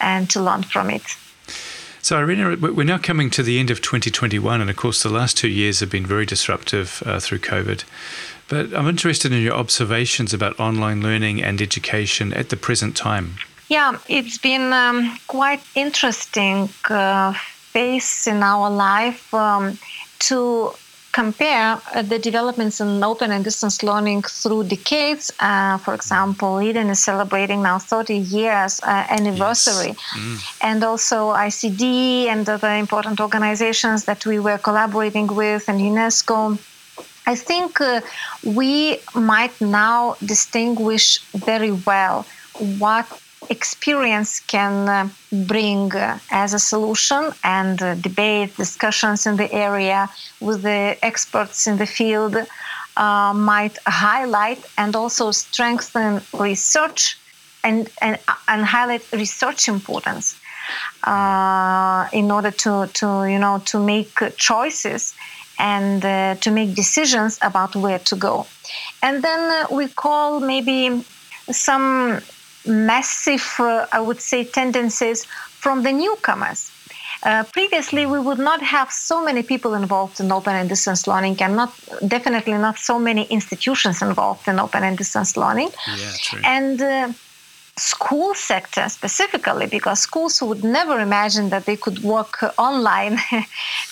and 0.00 0.28
to 0.30 0.40
learn 0.40 0.62
from 0.62 0.90
it. 0.90 1.16
So, 2.02 2.18
Irina, 2.18 2.56
we're 2.56 2.84
now 2.84 2.98
coming 2.98 3.28
to 3.30 3.42
the 3.42 3.58
end 3.58 3.70
of 3.70 3.82
2021, 3.82 4.60
and 4.60 4.70
of 4.70 4.76
course, 4.76 5.02
the 5.02 5.10
last 5.10 5.36
two 5.36 5.48
years 5.48 5.80
have 5.80 5.90
been 5.90 6.06
very 6.06 6.24
disruptive 6.24 7.02
uh, 7.04 7.20
through 7.20 7.40
COVID. 7.40 7.84
But 8.48 8.74
I'm 8.74 8.88
interested 8.88 9.32
in 9.32 9.42
your 9.42 9.54
observations 9.54 10.34
about 10.34 10.58
online 10.58 11.02
learning 11.02 11.42
and 11.42 11.60
education 11.62 12.32
at 12.32 12.48
the 12.48 12.56
present 12.56 12.96
time. 12.96 13.36
Yeah, 13.68 13.98
it's 14.08 14.38
been 14.38 14.72
um, 14.72 15.16
quite 15.28 15.62
interesting 15.76 16.70
uh, 16.88 17.34
phase 17.72 18.26
in 18.26 18.42
our 18.42 18.68
life 18.70 19.32
um, 19.34 19.78
to 20.18 20.72
compare 21.12 21.78
uh, 21.94 22.02
the 22.02 22.18
developments 22.18 22.80
in 22.80 23.02
open 23.02 23.30
and 23.32 23.42
distance 23.44 23.82
learning 23.82 24.22
through 24.22 24.64
decades. 24.64 25.32
Uh, 25.40 25.76
for 25.78 25.94
example, 25.94 26.60
Eden 26.60 26.88
is 26.90 27.02
celebrating 27.02 27.62
now 27.62 27.78
30 27.78 28.16
years 28.16 28.80
uh, 28.82 29.06
anniversary, 29.10 29.88
yes. 29.88 29.98
mm. 30.16 30.56
and 30.62 30.84
also 30.84 31.32
ICD 31.32 32.26
and 32.26 32.48
other 32.48 32.74
important 32.76 33.20
organizations 33.20 34.04
that 34.04 34.24
we 34.24 34.38
were 34.38 34.58
collaborating 34.58 35.26
with, 35.26 35.68
and 35.68 35.80
UNESCO. 35.80 36.58
I 37.26 37.34
think 37.34 37.80
uh, 37.80 38.00
we 38.44 38.98
might 39.14 39.60
now 39.60 40.16
distinguish 40.24 41.20
very 41.34 41.72
well 41.72 42.24
what 42.78 43.06
experience 43.50 44.40
can 44.40 44.88
uh, 44.88 45.08
bring 45.46 45.92
uh, 45.94 46.18
as 46.30 46.54
a 46.54 46.58
solution 46.58 47.32
and 47.42 47.82
uh, 47.82 47.94
debate 47.96 48.56
discussions 48.56 49.26
in 49.26 49.36
the 49.36 49.52
area 49.52 50.08
with 50.40 50.62
the 50.62 50.96
experts 51.02 51.66
in 51.66 51.76
the 51.76 51.86
field 51.86 52.36
uh, 52.96 53.32
might 53.34 53.76
highlight 53.86 54.64
and 54.78 54.94
also 54.94 55.32
strengthen 55.32 56.20
research 56.38 57.18
and, 57.64 57.90
and, 58.00 58.18
and 58.48 58.64
highlight 58.64 59.04
research 59.12 59.68
importance 59.68 60.40
uh, 61.04 62.08
in 62.12 62.30
order 62.30 62.52
to, 62.52 62.88
to 62.94 63.06
you 63.28 63.38
know 63.38 63.60
to 63.66 63.78
make 63.78 64.16
choices 64.36 65.14
and 65.58 66.04
uh, 66.04 66.34
to 66.36 66.50
make 66.50 66.74
decisions 66.74 67.38
about 67.42 67.76
where 67.76 67.98
to 67.98 68.16
go. 68.16 68.46
And 69.02 69.22
then 69.22 69.66
we 69.70 69.88
call 69.88 70.40
maybe 70.40 71.04
some 71.50 72.20
massive, 72.66 73.46
uh, 73.58 73.86
I 73.92 74.00
would 74.00 74.20
say, 74.20 74.44
tendencies 74.44 75.24
from 75.24 75.82
the 75.82 75.92
newcomers. 75.92 76.70
Uh, 77.22 77.44
previously, 77.52 78.06
we 78.06 78.18
would 78.18 78.38
not 78.38 78.62
have 78.62 78.90
so 78.90 79.22
many 79.22 79.42
people 79.42 79.74
involved 79.74 80.20
in 80.20 80.32
open 80.32 80.54
and 80.54 80.68
distance 80.68 81.06
learning, 81.06 81.36
and 81.42 81.54
not 81.54 81.72
definitely 82.08 82.54
not 82.54 82.78
so 82.78 82.98
many 82.98 83.24
institutions 83.24 84.00
involved 84.00 84.48
in 84.48 84.58
open 84.58 84.82
and 84.82 84.96
distance 84.96 85.36
learning. 85.36 85.70
Yeah, 85.98 86.12
true. 86.22 86.40
And 86.44 86.80
uh, 86.80 87.12
school 87.76 88.34
sector 88.34 88.88
specifically, 88.88 89.66
because 89.66 90.00
schools 90.00 90.40
would 90.40 90.64
never 90.64 90.98
imagine 90.98 91.50
that 91.50 91.66
they 91.66 91.76
could 91.76 92.02
work 92.02 92.42
online 92.58 93.16
100%. 93.16 93.40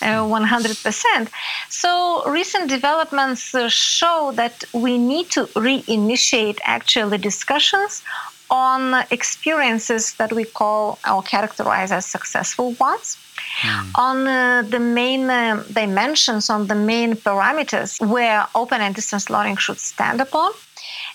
Uh, 1.19 1.25
so 1.69 2.23
recent 2.29 2.69
developments 2.69 3.55
show 3.71 4.31
that 4.35 4.63
we 4.73 4.97
need 4.97 5.29
to 5.29 5.45
reinitiate 5.55 6.59
actually 6.63 7.17
discussions 7.17 8.03
on 8.49 9.05
experiences 9.11 10.13
that 10.15 10.31
we 10.33 10.45
call 10.45 10.99
or 11.09 11.21
characterize 11.21 11.91
as 11.91 12.05
successful 12.05 12.75
ones. 12.79 13.17
Mm. 13.61 13.91
On 13.95 14.27
uh, 14.27 14.63
the 14.67 14.79
main 14.79 15.29
uh, 15.29 15.63
dimensions, 15.71 16.49
on 16.49 16.67
the 16.67 16.75
main 16.75 17.13
parameters 17.13 18.05
where 18.05 18.47
open 18.55 18.81
and 18.81 18.93
distance 18.95 19.29
learning 19.29 19.57
should 19.57 19.79
stand 19.79 20.21
upon, 20.21 20.51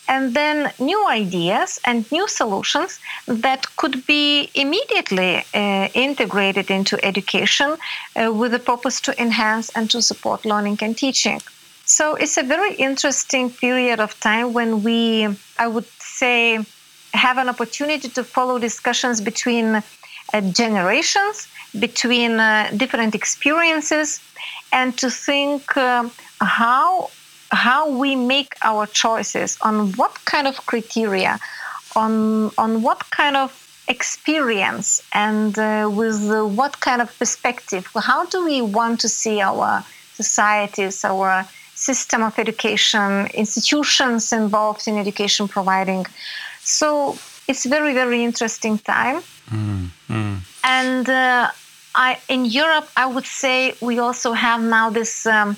and 0.08 0.34
then 0.34 0.72
new 0.78 1.06
ideas 1.08 1.80
and 1.84 2.10
new 2.12 2.28
solutions 2.28 2.98
that 3.26 3.76
could 3.76 4.06
be 4.06 4.50
immediately 4.54 5.44
uh, 5.54 5.88
integrated 5.94 6.70
into 6.70 7.02
education 7.04 7.76
uh, 8.16 8.32
with 8.32 8.52
the 8.52 8.58
purpose 8.58 9.00
to 9.00 9.20
enhance 9.20 9.70
and 9.70 9.90
to 9.90 10.02
support 10.02 10.44
learning 10.44 10.78
and 10.82 10.96
teaching. 10.96 11.40
So 11.86 12.14
it's 12.14 12.38
a 12.38 12.42
very 12.42 12.74
interesting 12.74 13.50
period 13.50 14.00
of 14.00 14.18
time 14.20 14.52
when 14.52 14.82
we, 14.82 15.28
I 15.58 15.66
would 15.66 15.86
say, 15.98 16.64
have 17.14 17.38
an 17.38 17.48
opportunity 17.48 18.08
to 18.08 18.24
follow 18.24 18.58
discussions 18.58 19.20
between 19.20 19.76
uh, 19.76 20.40
generations, 20.52 21.48
between 21.78 22.40
uh, 22.40 22.70
different 22.76 23.14
experiences, 23.14 24.20
and 24.72 24.98
to 24.98 25.08
think 25.10 25.76
uh, 25.76 26.08
how 26.40 27.10
how 27.50 27.88
we 27.88 28.16
make 28.16 28.52
our 28.62 28.86
choices 28.86 29.56
on 29.62 29.92
what 29.92 30.12
kind 30.24 30.46
of 30.48 30.56
criteria, 30.66 31.38
on 31.94 32.50
on 32.58 32.82
what 32.82 33.00
kind 33.10 33.36
of 33.36 33.50
experience, 33.86 35.02
and 35.12 35.58
uh, 35.58 35.88
with 35.92 36.18
what 36.56 36.80
kind 36.80 37.00
of 37.00 37.16
perspective. 37.18 37.86
How 37.94 38.24
do 38.26 38.44
we 38.44 38.60
want 38.60 39.00
to 39.00 39.08
see 39.08 39.40
our 39.40 39.84
societies, 40.14 41.04
our 41.04 41.46
system 41.74 42.22
of 42.22 42.38
education, 42.38 43.26
institutions 43.34 44.32
involved 44.32 44.88
in 44.88 44.96
education 44.98 45.46
providing? 45.48 46.06
So 46.64 47.18
it's 47.46 47.64
very 47.66 47.94
very 47.94 48.24
interesting 48.24 48.78
time. 48.78 49.22
Mm, 49.50 49.88
mm. 50.08 50.38
And 50.64 51.08
uh, 51.08 51.50
I, 51.94 52.18
in 52.28 52.44
Europe, 52.46 52.88
I 52.96 53.06
would 53.06 53.26
say 53.26 53.74
we 53.80 53.98
also 53.98 54.32
have 54.32 54.62
now 54.62 54.90
this 54.90 55.26
um, 55.26 55.56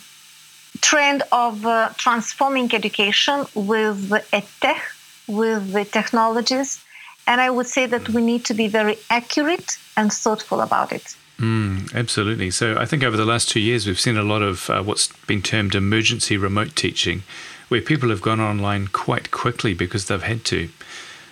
trend 0.80 1.22
of 1.32 1.64
uh, 1.64 1.90
transforming 1.96 2.74
education 2.74 3.46
with 3.54 4.08
the 4.08 4.44
tech, 4.60 4.82
with 5.26 5.72
the 5.72 5.84
technologies. 5.84 6.84
And 7.26 7.40
I 7.40 7.50
would 7.50 7.66
say 7.66 7.86
that 7.86 8.08
we 8.10 8.22
need 8.22 8.44
to 8.44 8.54
be 8.54 8.68
very 8.68 8.98
accurate 9.10 9.78
and 9.96 10.12
thoughtful 10.12 10.60
about 10.60 10.92
it. 10.92 11.16
Mm, 11.38 11.92
absolutely. 11.94 12.50
So 12.50 12.76
I 12.78 12.86
think 12.86 13.02
over 13.02 13.16
the 13.16 13.24
last 13.24 13.48
two 13.48 13.60
years, 13.60 13.86
we've 13.86 14.00
seen 14.00 14.16
a 14.16 14.22
lot 14.22 14.42
of 14.42 14.70
uh, 14.70 14.82
what's 14.82 15.08
been 15.26 15.42
termed 15.42 15.74
emergency 15.74 16.36
remote 16.36 16.76
teaching, 16.76 17.24
where 17.68 17.80
people 17.80 18.10
have 18.10 18.22
gone 18.22 18.40
online 18.40 18.88
quite 18.88 19.30
quickly 19.30 19.74
because 19.74 20.06
they've 20.06 20.22
had 20.22 20.44
to. 20.46 20.68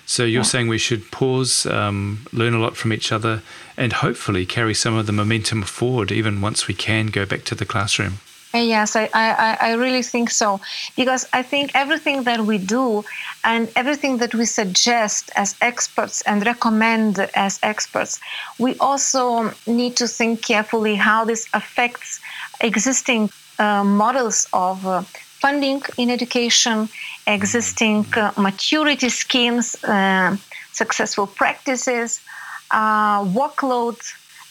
So 0.06 0.24
you're 0.24 0.40
yeah. 0.40 0.42
saying 0.42 0.68
we 0.68 0.78
should 0.78 1.10
pause, 1.10 1.66
um, 1.66 2.26
learn 2.32 2.54
a 2.54 2.58
lot 2.58 2.76
from 2.76 2.92
each 2.92 3.10
other, 3.10 3.42
and 3.76 3.92
hopefully 3.92 4.44
carry 4.44 4.74
some 4.74 4.94
of 4.94 5.06
the 5.06 5.12
momentum 5.12 5.62
forward, 5.62 6.12
even 6.12 6.40
once 6.40 6.68
we 6.68 6.74
can 6.74 7.06
go 7.06 7.24
back 7.24 7.44
to 7.44 7.54
the 7.54 7.64
classroom. 7.64 8.18
Uh, 8.54 8.58
yes, 8.58 8.94
I, 8.94 9.10
I, 9.12 9.56
I 9.60 9.72
really 9.72 10.02
think 10.02 10.30
so. 10.30 10.60
Because 10.96 11.26
I 11.32 11.42
think 11.42 11.72
everything 11.74 12.22
that 12.22 12.40
we 12.42 12.58
do 12.58 13.04
and 13.42 13.68
everything 13.74 14.18
that 14.18 14.32
we 14.34 14.44
suggest 14.44 15.32
as 15.34 15.56
experts 15.60 16.22
and 16.22 16.46
recommend 16.46 17.18
as 17.34 17.58
experts, 17.64 18.20
we 18.58 18.76
also 18.78 19.52
need 19.66 19.96
to 19.96 20.06
think 20.06 20.42
carefully 20.42 20.94
how 20.94 21.24
this 21.24 21.48
affects 21.52 22.20
existing 22.60 23.30
uh, 23.58 23.82
models 23.82 24.46
of 24.52 24.86
uh, 24.86 25.02
funding 25.44 25.82
in 25.98 26.08
education, 26.08 26.88
existing 27.26 28.06
uh, 28.16 28.32
maturity 28.38 29.10
schemes, 29.10 29.66
uh, 29.84 30.34
successful 30.72 31.26
practices, 31.26 32.22
uh, 32.70 33.22
workload, 33.40 33.98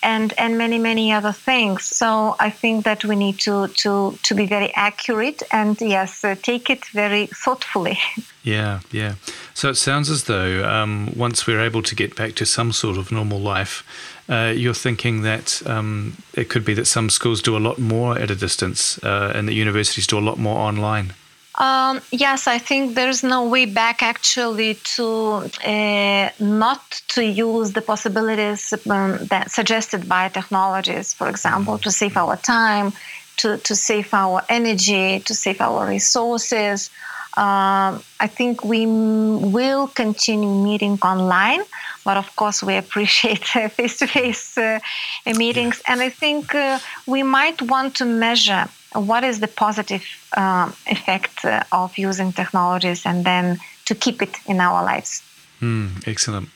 and 0.03 0.33
and 0.37 0.57
many 0.57 0.77
many 0.77 1.11
other 1.11 1.31
things. 1.31 1.83
So 1.83 2.35
I 2.39 2.49
think 2.49 2.85
that 2.85 3.03
we 3.03 3.15
need 3.15 3.39
to 3.39 3.67
to 3.67 4.17
to 4.23 4.35
be 4.35 4.45
very 4.45 4.71
accurate 4.75 5.43
and 5.51 5.79
yes, 5.81 6.23
uh, 6.23 6.35
take 6.41 6.69
it 6.69 6.85
very 6.85 7.27
thoughtfully. 7.27 7.97
Yeah, 8.43 8.81
yeah. 8.91 9.15
So 9.53 9.69
it 9.69 9.75
sounds 9.75 10.09
as 10.09 10.25
though 10.25 10.67
um, 10.67 11.13
once 11.15 11.47
we're 11.47 11.61
able 11.61 11.81
to 11.81 11.95
get 11.95 12.15
back 12.15 12.35
to 12.35 12.45
some 12.45 12.73
sort 12.73 12.97
of 12.97 13.09
normal 13.09 13.39
life, 13.39 13.85
uh, 14.27 14.53
you're 14.53 14.73
thinking 14.73 15.21
that 15.21 15.61
um, 15.65 16.17
it 16.33 16.49
could 16.49 16.65
be 16.65 16.73
that 16.73 16.85
some 16.85 17.09
schools 17.09 17.41
do 17.41 17.55
a 17.55 17.59
lot 17.59 17.79
more 17.79 18.17
at 18.19 18.29
a 18.29 18.35
distance 18.35 19.01
uh, 19.03 19.31
and 19.33 19.47
that 19.47 19.53
universities 19.53 20.07
do 20.07 20.19
a 20.19 20.19
lot 20.19 20.37
more 20.37 20.57
online. 20.57 21.13
Um, 21.55 22.01
yes, 22.11 22.47
I 22.47 22.57
think 22.57 22.95
there's 22.95 23.23
no 23.23 23.47
way 23.47 23.65
back 23.65 24.01
actually 24.01 24.75
to 24.95 25.49
uh, 25.63 26.29
not 26.39 27.01
to 27.09 27.23
use 27.23 27.73
the 27.73 27.81
possibilities 27.81 28.73
um, 28.89 29.19
that 29.27 29.51
suggested 29.51 30.09
by 30.09 30.29
technologies, 30.29 31.13
for 31.13 31.29
example, 31.29 31.77
to 31.77 31.91
save 31.91 32.17
our 32.17 32.37
time, 32.37 32.91
to, 33.37 33.57
to 33.59 33.75
save 33.75 34.11
our 34.13 34.41
energy, 34.49 35.19
to 35.19 35.33
save 35.35 35.61
our 35.61 35.87
resources. 35.87 36.89
Um, 37.37 38.03
I 38.19 38.27
think 38.27 38.63
we 38.63 38.83
m- 38.83 39.51
will 39.51 39.87
continue 39.87 40.49
meeting 40.49 40.97
online, 41.03 41.61
but 42.03 42.17
of 42.17 42.35
course, 42.35 42.63
we 42.63 42.77
appreciate 42.77 43.45
face 43.45 43.97
to 43.99 44.07
face 44.07 44.57
meetings. 45.25 45.83
And 45.87 46.01
I 46.01 46.09
think 46.09 46.55
uh, 46.55 46.79
we 47.05 47.21
might 47.21 47.61
want 47.61 47.95
to 47.97 48.05
measure 48.05 48.69
what 48.93 49.23
is 49.23 49.39
the 49.39 49.47
positive 49.47 50.03
um, 50.37 50.73
effect 50.87 51.45
uh, 51.45 51.63
of 51.71 51.97
using 51.97 52.31
technologies 52.31 53.05
and 53.05 53.25
then 53.25 53.59
to 53.85 53.95
keep 53.95 54.21
it 54.21 54.35
in 54.47 54.59
our 54.59 54.83
lives. 54.83 55.21
Mm, 55.61 56.07
excellent. 56.07 56.49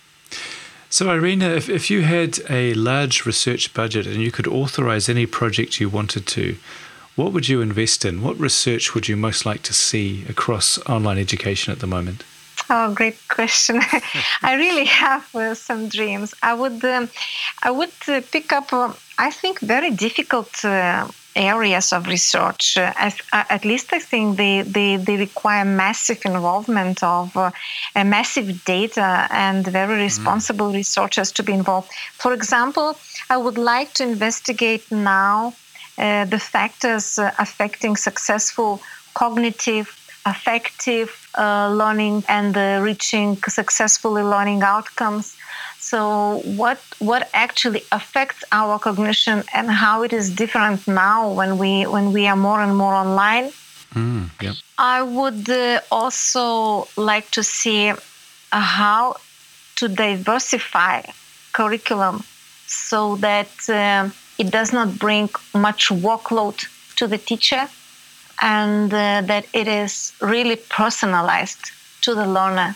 So, 0.89 1.11
Irina, 1.11 1.49
if, 1.49 1.69
if 1.69 1.89
you 1.89 2.01
had 2.01 2.39
a 2.49 2.73
large 2.73 3.25
research 3.25 3.73
budget 3.73 4.07
and 4.07 4.21
you 4.21 4.31
could 4.31 4.47
authorize 4.47 5.09
any 5.09 5.25
project 5.25 5.79
you 5.79 5.89
wanted 5.89 6.25
to, 6.27 6.57
what 7.15 7.33
would 7.33 7.49
you 7.49 7.61
invest 7.61 8.05
in? 8.05 8.21
What 8.21 8.39
research 8.39 8.93
would 8.93 9.09
you 9.09 9.17
most 9.17 9.45
like 9.45 9.63
to 9.63 9.73
see 9.73 10.23
across 10.29 10.79
online 10.87 11.17
education 11.17 11.73
at 11.73 11.79
the 11.79 11.87
moment? 11.87 12.23
Oh, 12.69 12.93
great 12.93 13.17
question. 13.27 13.81
I 14.41 14.55
really 14.55 14.85
have 14.85 15.33
uh, 15.35 15.55
some 15.55 15.87
dreams. 15.87 16.33
I 16.43 16.53
would, 16.53 16.83
um, 16.85 17.09
I 17.63 17.71
would 17.71 17.93
uh, 18.07 18.21
pick 18.31 18.51
up, 18.51 18.71
uh, 18.71 18.93
I 19.17 19.31
think, 19.31 19.59
very 19.59 19.89
difficult 19.89 20.63
uh, 20.63 21.07
areas 21.37 21.93
of 21.93 22.07
research. 22.07 22.77
Uh, 22.77 22.91
at, 22.97 23.15
at, 23.31 23.63
least 23.63 23.93
I 23.93 23.99
think 23.99 24.37
they, 24.37 24.63
they, 24.63 24.97
they 24.97 25.17
require 25.17 25.63
massive 25.63 26.21
involvement 26.25 27.03
of 27.03 27.35
uh, 27.37 27.51
massive 27.95 28.65
data 28.65 29.27
and 29.31 29.65
very 29.65 29.97
mm. 29.97 30.03
responsible 30.03 30.71
mm. 30.71 30.75
researchers 30.75 31.31
to 31.33 31.43
be 31.43 31.53
involved. 31.53 31.89
For 32.13 32.33
example, 32.33 32.97
I 33.29 33.37
would 33.37 33.57
like 33.57 33.93
to 33.95 34.03
investigate 34.03 34.91
now 34.91 35.53
uh, 35.97 36.25
the 36.25 36.39
factors 36.39 37.17
uh, 37.17 37.31
affecting 37.39 37.95
successful 37.95 38.81
cognitive, 39.13 39.87
affective 40.25 41.09
uh, 41.37 41.69
learning 41.73 42.23
and 42.27 42.55
reaching 42.83 43.37
successfully 43.47 44.21
learning 44.21 44.61
outcomes 44.61 45.35
so 45.89 46.41
what 46.61 46.79
what 46.99 47.29
actually 47.33 47.83
affects 47.93 48.43
our 48.51 48.77
cognition 48.77 49.37
and 49.53 49.71
how 49.71 50.03
it 50.03 50.11
is 50.11 50.25
different 50.41 50.85
now 50.85 51.31
when 51.31 51.57
we 51.57 51.71
when 51.93 52.11
we 52.11 52.27
are 52.27 52.35
more 52.35 52.59
and 52.59 52.75
more 52.75 52.93
online? 52.93 53.51
Mm, 53.93 54.29
yeah. 54.41 54.55
I 54.77 55.01
would 55.01 55.49
uh, 55.49 55.79
also 55.89 56.89
like 56.97 57.31
to 57.31 57.41
see 57.41 57.89
uh, 57.91 57.95
how 58.51 59.15
to 59.77 59.87
diversify 59.87 61.03
curriculum 61.53 62.23
so 62.67 63.15
that 63.27 63.53
uh, 63.69 64.09
it 64.37 64.51
does 64.51 64.73
not 64.73 64.99
bring 64.99 65.29
much 65.53 65.87
workload 65.87 66.57
to 66.97 67.07
the 67.07 67.17
teacher 67.17 67.63
and 68.41 68.93
uh, 68.93 69.21
that 69.31 69.45
it 69.53 69.69
is 69.69 70.11
really 70.19 70.57
personalized 70.57 71.71
to 72.01 72.13
the 72.13 72.27
learner 72.27 72.75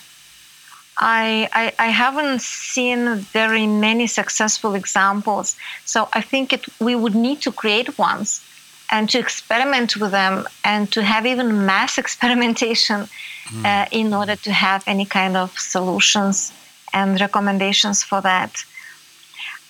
I, 0.97 1.49
I, 1.53 1.73
I, 1.79 1.87
haven't 1.87 2.41
seen 2.41 3.15
very 3.15 3.65
many 3.65 4.07
successful 4.07 4.75
examples. 4.75 5.55
So 5.85 6.09
I 6.13 6.21
think 6.21 6.53
it, 6.53 6.65
we 6.79 6.95
would 6.95 7.15
need 7.15 7.41
to 7.41 7.51
create 7.51 7.97
ones 7.97 8.43
and 8.91 9.09
to 9.09 9.19
experiment 9.19 9.95
with 9.95 10.11
them 10.11 10.45
and 10.63 10.91
to 10.91 11.01
have 11.01 11.25
even 11.25 11.65
mass 11.65 11.97
experimentation 12.03 13.07
mm. 13.47 13.65
uh, 13.65 13.87
in 13.91 14.13
order 14.13 14.35
to 14.35 14.51
have 14.51 14.83
any 14.85 15.05
kind 15.05 15.37
of 15.37 15.57
solutions 15.57 16.53
and 16.93 17.19
recommendations 17.19 18.03
for 18.03 18.21
that. 18.21 18.51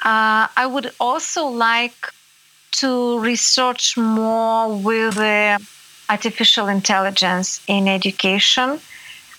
Uh, 0.04 0.48
I 0.58 0.66
would 0.66 0.92
also 1.00 1.46
like 1.46 2.12
to 2.72 3.20
research 3.20 3.96
more 3.96 4.76
with 4.76 5.18
uh, 5.18 5.60
artificial 6.10 6.68
intelligence 6.68 7.62
in 7.68 7.88
education 7.88 8.80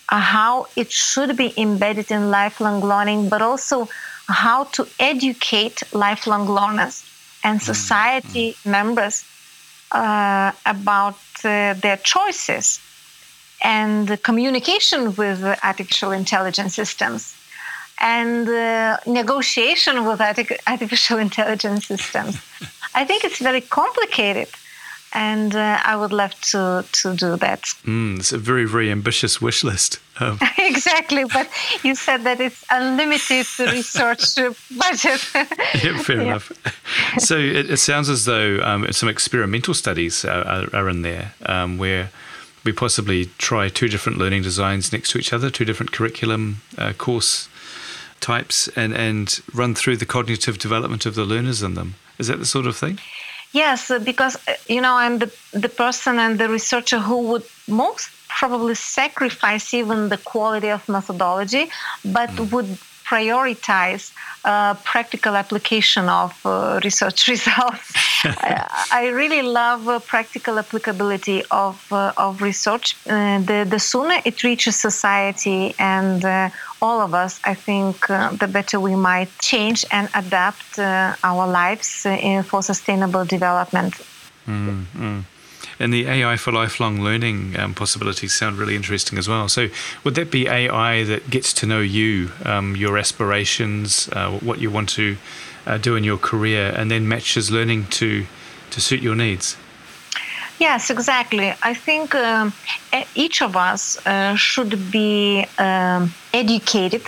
how 0.09 0.67
it 0.75 0.91
should 0.91 1.37
be 1.37 1.53
embedded 1.57 2.11
in 2.11 2.29
lifelong 2.29 2.81
learning, 2.81 3.29
but 3.29 3.41
also 3.41 3.89
how 4.27 4.65
to 4.65 4.87
educate 4.99 5.83
lifelong 5.93 6.47
learners 6.47 7.03
and 7.43 7.59
mm, 7.59 7.63
society 7.63 8.53
mm. 8.53 8.71
members 8.71 9.25
uh, 9.91 10.51
about 10.65 11.19
uh, 11.43 11.73
their 11.73 11.97
choices 11.97 12.79
and 13.63 14.21
communication 14.23 15.15
with 15.15 15.43
artificial 15.63 16.11
intelligence 16.11 16.75
systems 16.75 17.35
and 17.99 18.49
uh, 18.49 18.97
negotiation 19.05 20.05
with 20.05 20.19
artificial 20.67 21.17
intelligence 21.27 21.87
systems. 21.87 22.37
I 22.95 23.05
think 23.05 23.23
it's 23.23 23.39
very 23.39 23.61
complicated 23.61 24.49
and 25.13 25.55
uh, 25.55 25.79
I 25.83 25.95
would 25.95 26.11
love 26.11 26.39
to 26.51 26.85
to 26.91 27.15
do 27.15 27.37
that. 27.37 27.61
Mm, 27.85 28.19
it's 28.19 28.33
a 28.33 28.37
very 28.37 28.65
very 28.65 28.91
ambitious 28.91 29.41
wish 29.41 29.63
list. 29.63 29.99
Um. 30.19 30.37
exactly, 30.59 31.23
but 31.23 31.49
you 31.81 31.95
said 31.95 32.23
that 32.25 32.39
it's 32.39 32.63
unlimited 32.69 33.47
research 33.59 34.35
budget. 34.77 35.27
yeah, 35.33 35.97
fair 35.97 36.17
yeah. 36.17 36.21
enough. 36.21 36.51
So 37.17 37.35
it, 37.35 37.71
it, 37.71 37.77
sounds 37.77 38.09
as 38.09 38.25
though 38.25 38.59
um, 38.61 38.91
some 38.91 39.09
experimental 39.09 39.73
studies 39.73 40.23
are, 40.23 40.45
are, 40.45 40.67
are 40.71 40.87
in 40.87 41.01
there 41.01 41.33
um, 41.47 41.79
where 41.79 42.11
we 42.63 42.71
possibly 42.71 43.25
try 43.39 43.69
two 43.69 43.87
different 43.87 44.19
learning 44.19 44.43
designs 44.43 44.93
next 44.93 45.09
to 45.11 45.17
each 45.17 45.33
other, 45.33 45.49
two 45.49 45.65
different 45.65 45.91
curriculum 45.91 46.61
uh, 46.77 46.93
course 46.93 47.49
types, 48.19 48.67
and 48.75 48.93
and 48.93 49.41
run 49.51 49.73
through 49.73 49.97
the 49.97 50.05
cognitive 50.05 50.59
development 50.59 51.07
of 51.07 51.15
the 51.15 51.25
learners 51.25 51.63
in 51.63 51.73
them. 51.73 51.95
Is 52.19 52.27
that 52.27 52.37
the 52.37 52.45
sort 52.45 52.67
of 52.67 52.77
thing? 52.77 52.99
Yes, 53.53 53.91
uh, 53.91 53.99
because 53.99 54.35
uh, 54.47 54.55
you 54.67 54.81
know 54.81 54.95
I'm 54.95 55.19
the 55.19 55.31
the 55.51 55.69
person 55.69 56.19
and 56.19 56.39
the 56.39 56.49
researcher 56.49 56.99
who 56.99 57.19
would 57.29 57.45
most 57.67 58.09
probably 58.27 58.75
sacrifice 58.75 59.73
even 59.73 60.09
the 60.09 60.17
quality 60.17 60.69
of 60.69 60.89
methodology, 60.89 61.69
but 62.03 62.29
mm. 62.31 62.51
would 62.51 62.77
prioritize 63.05 64.11
uh, 64.43 64.73
practical 64.83 65.35
application 65.35 66.09
of 66.09 66.33
uh, 66.45 66.79
research 66.83 67.27
results. 67.33 67.93
I, 68.41 68.87
I, 68.91 69.07
really 69.09 69.41
love 69.41 69.87
uh, 69.89 69.99
practical 69.99 70.57
applicability 70.57 71.43
of 71.51 71.75
uh, 71.91 72.13
of 72.17 72.41
research. 72.41 72.95
Uh, 73.05 73.39
the 73.39 73.65
the 73.69 73.79
sooner 73.79 74.17
it 74.23 74.43
reaches 74.43 74.75
society 74.75 75.75
and 75.77 76.23
uh, 76.23 76.49
all 76.81 77.01
of 77.01 77.13
us, 77.13 77.39
I 77.43 77.53
think 77.53 78.07
the 78.07 78.49
better 78.51 78.79
we 78.79 78.95
might 78.95 79.29
change 79.39 79.85
and 79.91 80.09
adapt 80.15 80.79
our 80.79 81.47
lives 81.47 82.05
for 82.49 82.61
sustainable 82.61 83.25
development. 83.25 83.93
Mm-hmm 84.47 85.21
and 85.79 85.93
the 85.93 86.05
AI 86.07 86.37
for 86.37 86.51
lifelong 86.51 87.01
learning 87.01 87.59
um, 87.59 87.73
possibilities 87.73 88.33
sound 88.33 88.57
really 88.57 88.75
interesting 88.75 89.17
as 89.17 89.27
well. 89.27 89.49
So, 89.49 89.69
would 90.03 90.15
that 90.15 90.31
be 90.31 90.47
AI 90.47 91.03
that 91.03 91.29
gets 91.29 91.53
to 91.53 91.65
know 91.65 91.81
you, 91.81 92.31
um, 92.45 92.75
your 92.75 92.97
aspirations, 92.97 94.07
uh, 94.13 94.31
what 94.31 94.59
you 94.59 94.69
want 94.69 94.89
to 94.89 95.17
uh, 95.65 95.77
do 95.77 95.95
in 95.95 96.03
your 96.03 96.17
career, 96.17 96.73
and 96.77 96.89
then 96.89 97.07
matches 97.07 97.49
learning 97.51 97.87
to 97.99 98.25
to 98.71 98.81
suit 98.81 99.01
your 99.01 99.15
needs? 99.15 99.57
Yes, 100.59 100.89
exactly. 100.89 101.53
I 101.61 101.73
think 101.73 102.15
um, 102.15 102.53
each 103.15 103.41
of 103.41 103.55
us 103.55 103.97
uh, 104.05 104.35
should 104.35 104.91
be 104.91 105.45
um, 105.57 106.13
educated 106.33 107.03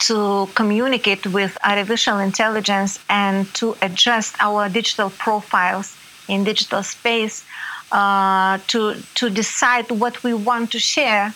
to 0.00 0.48
communicate 0.54 1.26
with 1.26 1.56
artificial 1.64 2.18
intelligence 2.18 2.98
and 3.08 3.46
to 3.54 3.76
adjust 3.82 4.34
our 4.40 4.68
digital 4.68 5.10
profiles 5.10 5.96
in 6.28 6.44
digital 6.44 6.82
space 6.82 7.44
uh, 7.92 8.58
to 8.68 8.94
to 9.14 9.30
decide 9.30 9.90
what 9.90 10.22
we 10.22 10.34
want 10.34 10.70
to 10.72 10.78
share, 10.78 11.34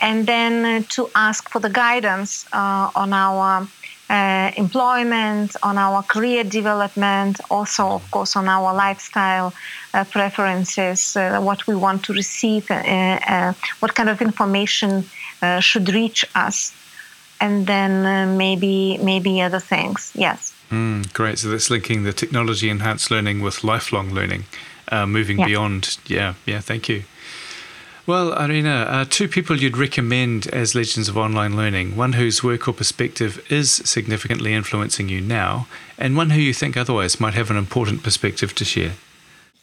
and 0.00 0.26
then 0.26 0.84
to 0.84 1.10
ask 1.14 1.48
for 1.48 1.60
the 1.60 1.70
guidance 1.70 2.46
uh, 2.52 2.90
on 2.94 3.12
our 3.12 3.66
uh, 4.10 4.50
employment, 4.56 5.56
on 5.62 5.78
our 5.78 6.02
career 6.02 6.44
development, 6.44 7.40
also, 7.50 7.86
of 7.88 8.10
course, 8.10 8.36
on 8.36 8.48
our 8.48 8.74
lifestyle 8.74 9.52
uh, 9.94 10.04
preferences, 10.04 11.16
uh, 11.16 11.40
what 11.40 11.66
we 11.66 11.74
want 11.74 12.04
to 12.04 12.12
receive, 12.12 12.70
uh, 12.70 12.74
uh, 12.74 13.52
what 13.80 13.94
kind 13.94 14.08
of 14.08 14.20
information 14.20 15.04
uh, 15.42 15.60
should 15.60 15.88
reach 15.88 16.24
us, 16.34 16.74
and 17.40 17.66
then 17.66 18.36
maybe 18.36 18.98
maybe 18.98 19.40
other 19.40 19.60
things. 19.60 20.12
Yes. 20.14 20.52
Mm, 20.70 21.12
great. 21.12 21.38
So 21.38 21.48
that's 21.48 21.70
linking 21.70 22.04
the 22.04 22.12
technology 22.12 22.68
enhanced 22.68 23.10
learning 23.10 23.42
with 23.42 23.64
lifelong 23.64 24.10
learning, 24.10 24.44
moving 25.06 25.38
yeah. 25.38 25.46
beyond. 25.46 25.98
Yeah, 26.06 26.34
yeah. 26.46 26.60
Thank 26.60 26.88
you. 26.88 27.04
Well, 28.06 28.38
Irina, 28.38 28.86
uh, 28.86 29.04
two 29.08 29.28
people 29.28 29.56
you'd 29.56 29.78
recommend 29.78 30.46
as 30.48 30.74
legends 30.74 31.08
of 31.08 31.16
online 31.16 31.56
learning 31.56 31.96
one 31.96 32.12
whose 32.12 32.44
work 32.44 32.68
or 32.68 32.74
perspective 32.74 33.42
is 33.50 33.72
significantly 33.72 34.52
influencing 34.52 35.08
you 35.08 35.22
now, 35.22 35.66
and 35.96 36.14
one 36.14 36.28
who 36.28 36.40
you 36.40 36.52
think 36.52 36.76
otherwise 36.76 37.18
might 37.18 37.32
have 37.32 37.50
an 37.50 37.56
important 37.56 38.02
perspective 38.02 38.54
to 38.56 38.64
share. 38.64 38.92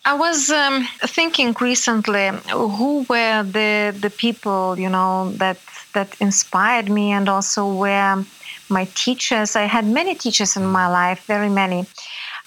I 0.06 0.15
was 0.15 0.49
um, 0.49 0.88
thinking 1.01 1.56
recently 1.62 2.32
who 2.49 3.06
were 3.08 3.43
the 3.43 3.95
the 3.99 4.10
people 4.10 4.80
you 4.80 4.89
know 4.89 5.32
that 5.34 5.60
that 5.93 6.15
inspired 6.19 6.89
me, 6.89 7.12
and 7.12 7.30
also 7.30 7.71
were 7.71 8.25
my 8.69 8.86
teachers. 8.95 9.56
I 9.56 9.67
had 9.67 9.86
many 9.86 10.15
teachers 10.15 10.58
in 10.58 10.65
my 10.65 10.88
life, 10.88 11.23
very 11.27 11.49
many. 11.49 11.86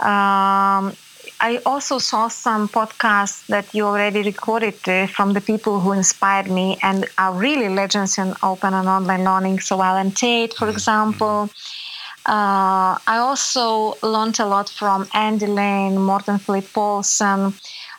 Um, 0.00 0.96
I 1.44 1.60
also 1.66 1.98
saw 1.98 2.28
some 2.28 2.70
podcasts 2.70 3.46
that 3.48 3.66
you 3.74 3.84
already 3.84 4.22
recorded 4.22 4.76
uh, 4.88 5.06
from 5.08 5.34
the 5.34 5.42
people 5.42 5.78
who 5.78 5.92
inspired 5.92 6.50
me 6.50 6.78
and 6.80 7.04
are 7.18 7.34
really 7.34 7.68
legends 7.68 8.16
in 8.16 8.32
open 8.42 8.72
and 8.72 8.88
online 8.88 9.24
learning. 9.24 9.60
So 9.60 9.82
Alan 9.82 10.10
Tait, 10.10 10.54
for 10.54 10.70
example. 10.70 11.50
Uh, 12.24 12.96
I 13.14 13.16
also 13.28 13.98
learned 14.02 14.40
a 14.40 14.46
lot 14.46 14.70
from 14.70 15.06
Andy 15.12 15.46
Lane, 15.46 15.98
Morten 15.98 16.38
Flate 16.38 16.72
Paulsen. 16.72 17.52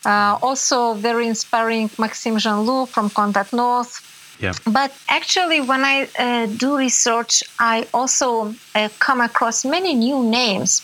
Uh, 0.03 0.39
also 0.41 0.95
very 0.95 1.27
inspiring 1.27 1.91
Maxim 1.99 2.39
Jean-Louis 2.39 2.87
from 2.89 3.11
Contact 3.11 3.53
North. 3.53 3.93
Yeah. 4.39 4.53
But 4.65 4.91
actually, 5.07 5.61
when 5.61 5.85
I 5.85 6.07
uh, 6.17 6.47
do 6.47 6.75
research, 6.77 7.43
I 7.59 7.85
also 7.93 8.55
uh, 8.73 8.89
come 8.97 9.21
across 9.21 9.63
many 9.63 9.93
new 9.93 10.23
names 10.23 10.81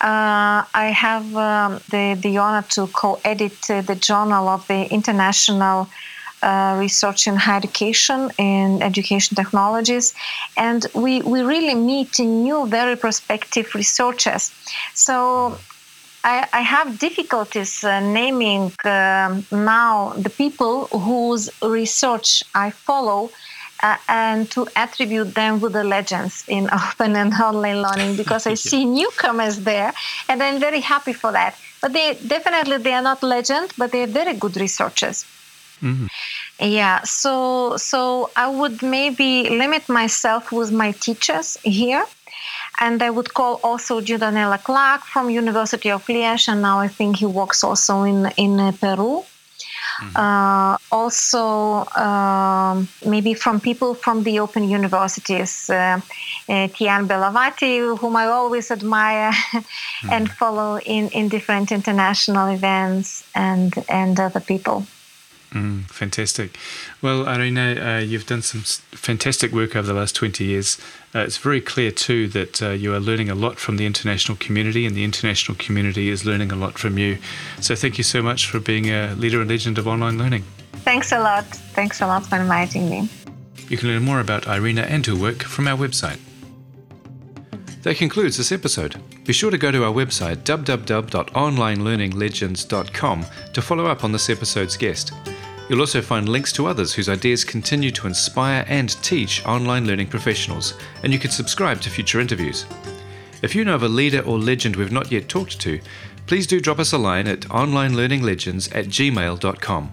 uh, 0.00 0.64
I 0.74 0.92
have 0.96 1.36
um, 1.36 1.80
the, 1.90 2.18
the 2.20 2.38
honor 2.38 2.66
to 2.70 2.86
co 2.86 3.20
edit 3.24 3.58
uh, 3.70 3.82
the 3.82 3.94
journal 3.94 4.48
of 4.48 4.66
the 4.66 4.90
International 4.90 5.88
uh, 6.42 6.76
Research 6.80 7.26
in 7.26 7.36
Higher 7.36 7.58
Education 7.58 8.30
and 8.38 8.82
Education 8.82 9.36
Technologies. 9.36 10.14
And 10.56 10.86
we, 10.94 11.20
we 11.20 11.42
really 11.42 11.74
meet 11.74 12.18
new, 12.18 12.66
very 12.66 12.96
prospective 12.96 13.74
researchers. 13.74 14.50
So 14.94 15.58
I, 16.24 16.46
I 16.52 16.60
have 16.60 16.98
difficulties 16.98 17.84
uh, 17.84 18.00
naming 18.00 18.72
um, 18.84 19.46
now 19.50 20.14
the 20.16 20.30
people 20.30 20.86
whose 20.86 21.50
research 21.62 22.42
I 22.54 22.70
follow 22.70 23.30
uh, 23.82 23.96
and 24.08 24.50
to 24.50 24.66
attribute 24.76 25.34
them 25.34 25.60
with 25.60 25.72
the 25.72 25.84
legends 25.84 26.44
in 26.48 26.68
open 26.80 27.16
and 27.16 27.32
online 27.34 27.82
learning 27.82 28.16
because 28.16 28.46
I 28.46 28.54
see 28.68 28.84
newcomers 28.84 29.60
there 29.60 29.92
and 30.28 30.42
I'm 30.42 30.60
very 30.60 30.80
happy 30.80 31.12
for 31.12 31.32
that. 31.32 31.56
But 31.80 31.92
they 31.92 32.14
definitely 32.26 32.78
they 32.78 32.92
are 32.92 33.02
not 33.02 33.22
legend, 33.22 33.72
but 33.78 33.90
they're 33.92 34.06
very 34.06 34.34
good 34.34 34.56
researchers. 34.56 35.24
Mm-hmm. 35.82 36.06
Yeah, 36.60 37.02
so 37.04 37.78
so 37.78 38.30
I 38.36 38.48
would 38.48 38.82
maybe 38.82 39.48
limit 39.48 39.88
myself 39.88 40.52
with 40.52 40.70
my 40.70 40.92
teachers 40.92 41.56
here, 41.62 42.04
and 42.80 43.02
I 43.02 43.08
would 43.08 43.32
call 43.32 43.60
also 43.62 44.02
Dieudonné 44.02 44.44
Leclercq 44.50 45.00
from 45.04 45.30
University 45.30 45.90
of 45.90 46.04
Liège, 46.06 46.48
and 46.48 46.60
now 46.60 46.80
I 46.80 46.88
think 46.88 47.16
he 47.16 47.24
works 47.24 47.64
also 47.64 48.02
in 48.02 48.30
in 48.36 48.60
uh, 48.60 48.72
Peru. 48.72 49.24
Mm-hmm. 50.00 50.16
Uh, 50.16 50.78
also, 50.90 51.84
um, 52.00 52.88
maybe 53.04 53.34
from 53.34 53.60
people 53.60 53.94
from 53.94 54.22
the 54.22 54.40
open 54.40 54.68
universities, 54.68 55.68
uh, 55.68 56.00
uh, 56.48 56.68
Tian 56.68 57.06
Belawati, 57.06 57.98
whom 57.98 58.16
I 58.16 58.26
always 58.26 58.70
admire 58.70 59.32
mm-hmm. 59.32 60.10
and 60.10 60.30
follow 60.30 60.78
in, 60.78 61.08
in 61.10 61.28
different 61.28 61.70
international 61.70 62.48
events, 62.48 63.24
and, 63.34 63.74
and 63.88 64.18
other 64.18 64.40
people. 64.40 64.86
Mm, 65.52 65.90
fantastic. 65.90 66.56
Well, 67.02 67.28
Irina, 67.28 67.74
uh, 67.74 67.98
you've 67.98 68.26
done 68.26 68.42
some 68.42 68.60
fantastic 68.60 69.52
work 69.52 69.74
over 69.74 69.86
the 69.86 69.94
last 69.94 70.14
20 70.14 70.44
years. 70.44 70.78
Uh, 71.12 71.20
it's 71.20 71.38
very 71.38 71.60
clear, 71.60 71.90
too, 71.90 72.28
that 72.28 72.62
uh, 72.62 72.70
you 72.70 72.94
are 72.94 73.00
learning 73.00 73.30
a 73.30 73.34
lot 73.34 73.58
from 73.58 73.76
the 73.76 73.84
international 73.84 74.38
community, 74.38 74.86
and 74.86 74.94
the 74.94 75.02
international 75.02 75.56
community 75.58 76.08
is 76.08 76.24
learning 76.24 76.52
a 76.52 76.56
lot 76.56 76.78
from 76.78 76.98
you. 76.98 77.18
So, 77.60 77.74
thank 77.74 77.98
you 77.98 78.04
so 78.04 78.22
much 78.22 78.46
for 78.46 78.60
being 78.60 78.90
a 78.90 79.14
leader 79.16 79.40
and 79.40 79.50
legend 79.50 79.76
of 79.78 79.88
online 79.88 80.18
learning. 80.18 80.44
Thanks 80.84 81.10
a 81.10 81.18
lot. 81.18 81.46
Thanks 81.46 82.00
a 82.00 82.06
lot 82.06 82.26
for 82.26 82.36
inviting 82.36 82.88
me. 82.88 83.08
You 83.68 83.76
can 83.76 83.88
learn 83.88 84.02
more 84.02 84.20
about 84.20 84.46
Irina 84.46 84.82
and 84.82 85.04
her 85.06 85.16
work 85.16 85.42
from 85.42 85.66
our 85.66 85.76
website. 85.76 86.20
That 87.82 87.96
concludes 87.96 88.36
this 88.36 88.52
episode. 88.52 89.02
Be 89.24 89.32
sure 89.32 89.50
to 89.50 89.58
go 89.58 89.72
to 89.72 89.82
our 89.84 89.92
website 89.92 90.44
www.onlinelearninglegends.com 90.44 93.26
to 93.52 93.62
follow 93.62 93.86
up 93.86 94.04
on 94.04 94.12
this 94.12 94.30
episode's 94.30 94.76
guest. 94.76 95.12
You'll 95.70 95.80
also 95.82 96.02
find 96.02 96.28
links 96.28 96.52
to 96.54 96.66
others 96.66 96.92
whose 96.92 97.08
ideas 97.08 97.44
continue 97.44 97.92
to 97.92 98.08
inspire 98.08 98.64
and 98.66 99.00
teach 99.04 99.46
online 99.46 99.86
learning 99.86 100.08
professionals, 100.08 100.74
and 101.04 101.12
you 101.12 101.18
can 101.20 101.30
subscribe 101.30 101.80
to 101.82 101.90
future 101.90 102.18
interviews. 102.18 102.66
If 103.40 103.54
you 103.54 103.64
know 103.64 103.76
of 103.76 103.84
a 103.84 103.88
leader 103.88 104.20
or 104.22 104.36
legend 104.36 104.74
we've 104.74 104.90
not 104.90 105.12
yet 105.12 105.28
talked 105.28 105.60
to, 105.60 105.80
please 106.26 106.48
do 106.48 106.58
drop 106.60 106.80
us 106.80 106.92
a 106.92 106.98
line 106.98 107.28
at 107.28 107.42
onlinelearninglegends 107.42 108.74
at 108.74 108.86
gmail.com. 108.86 109.92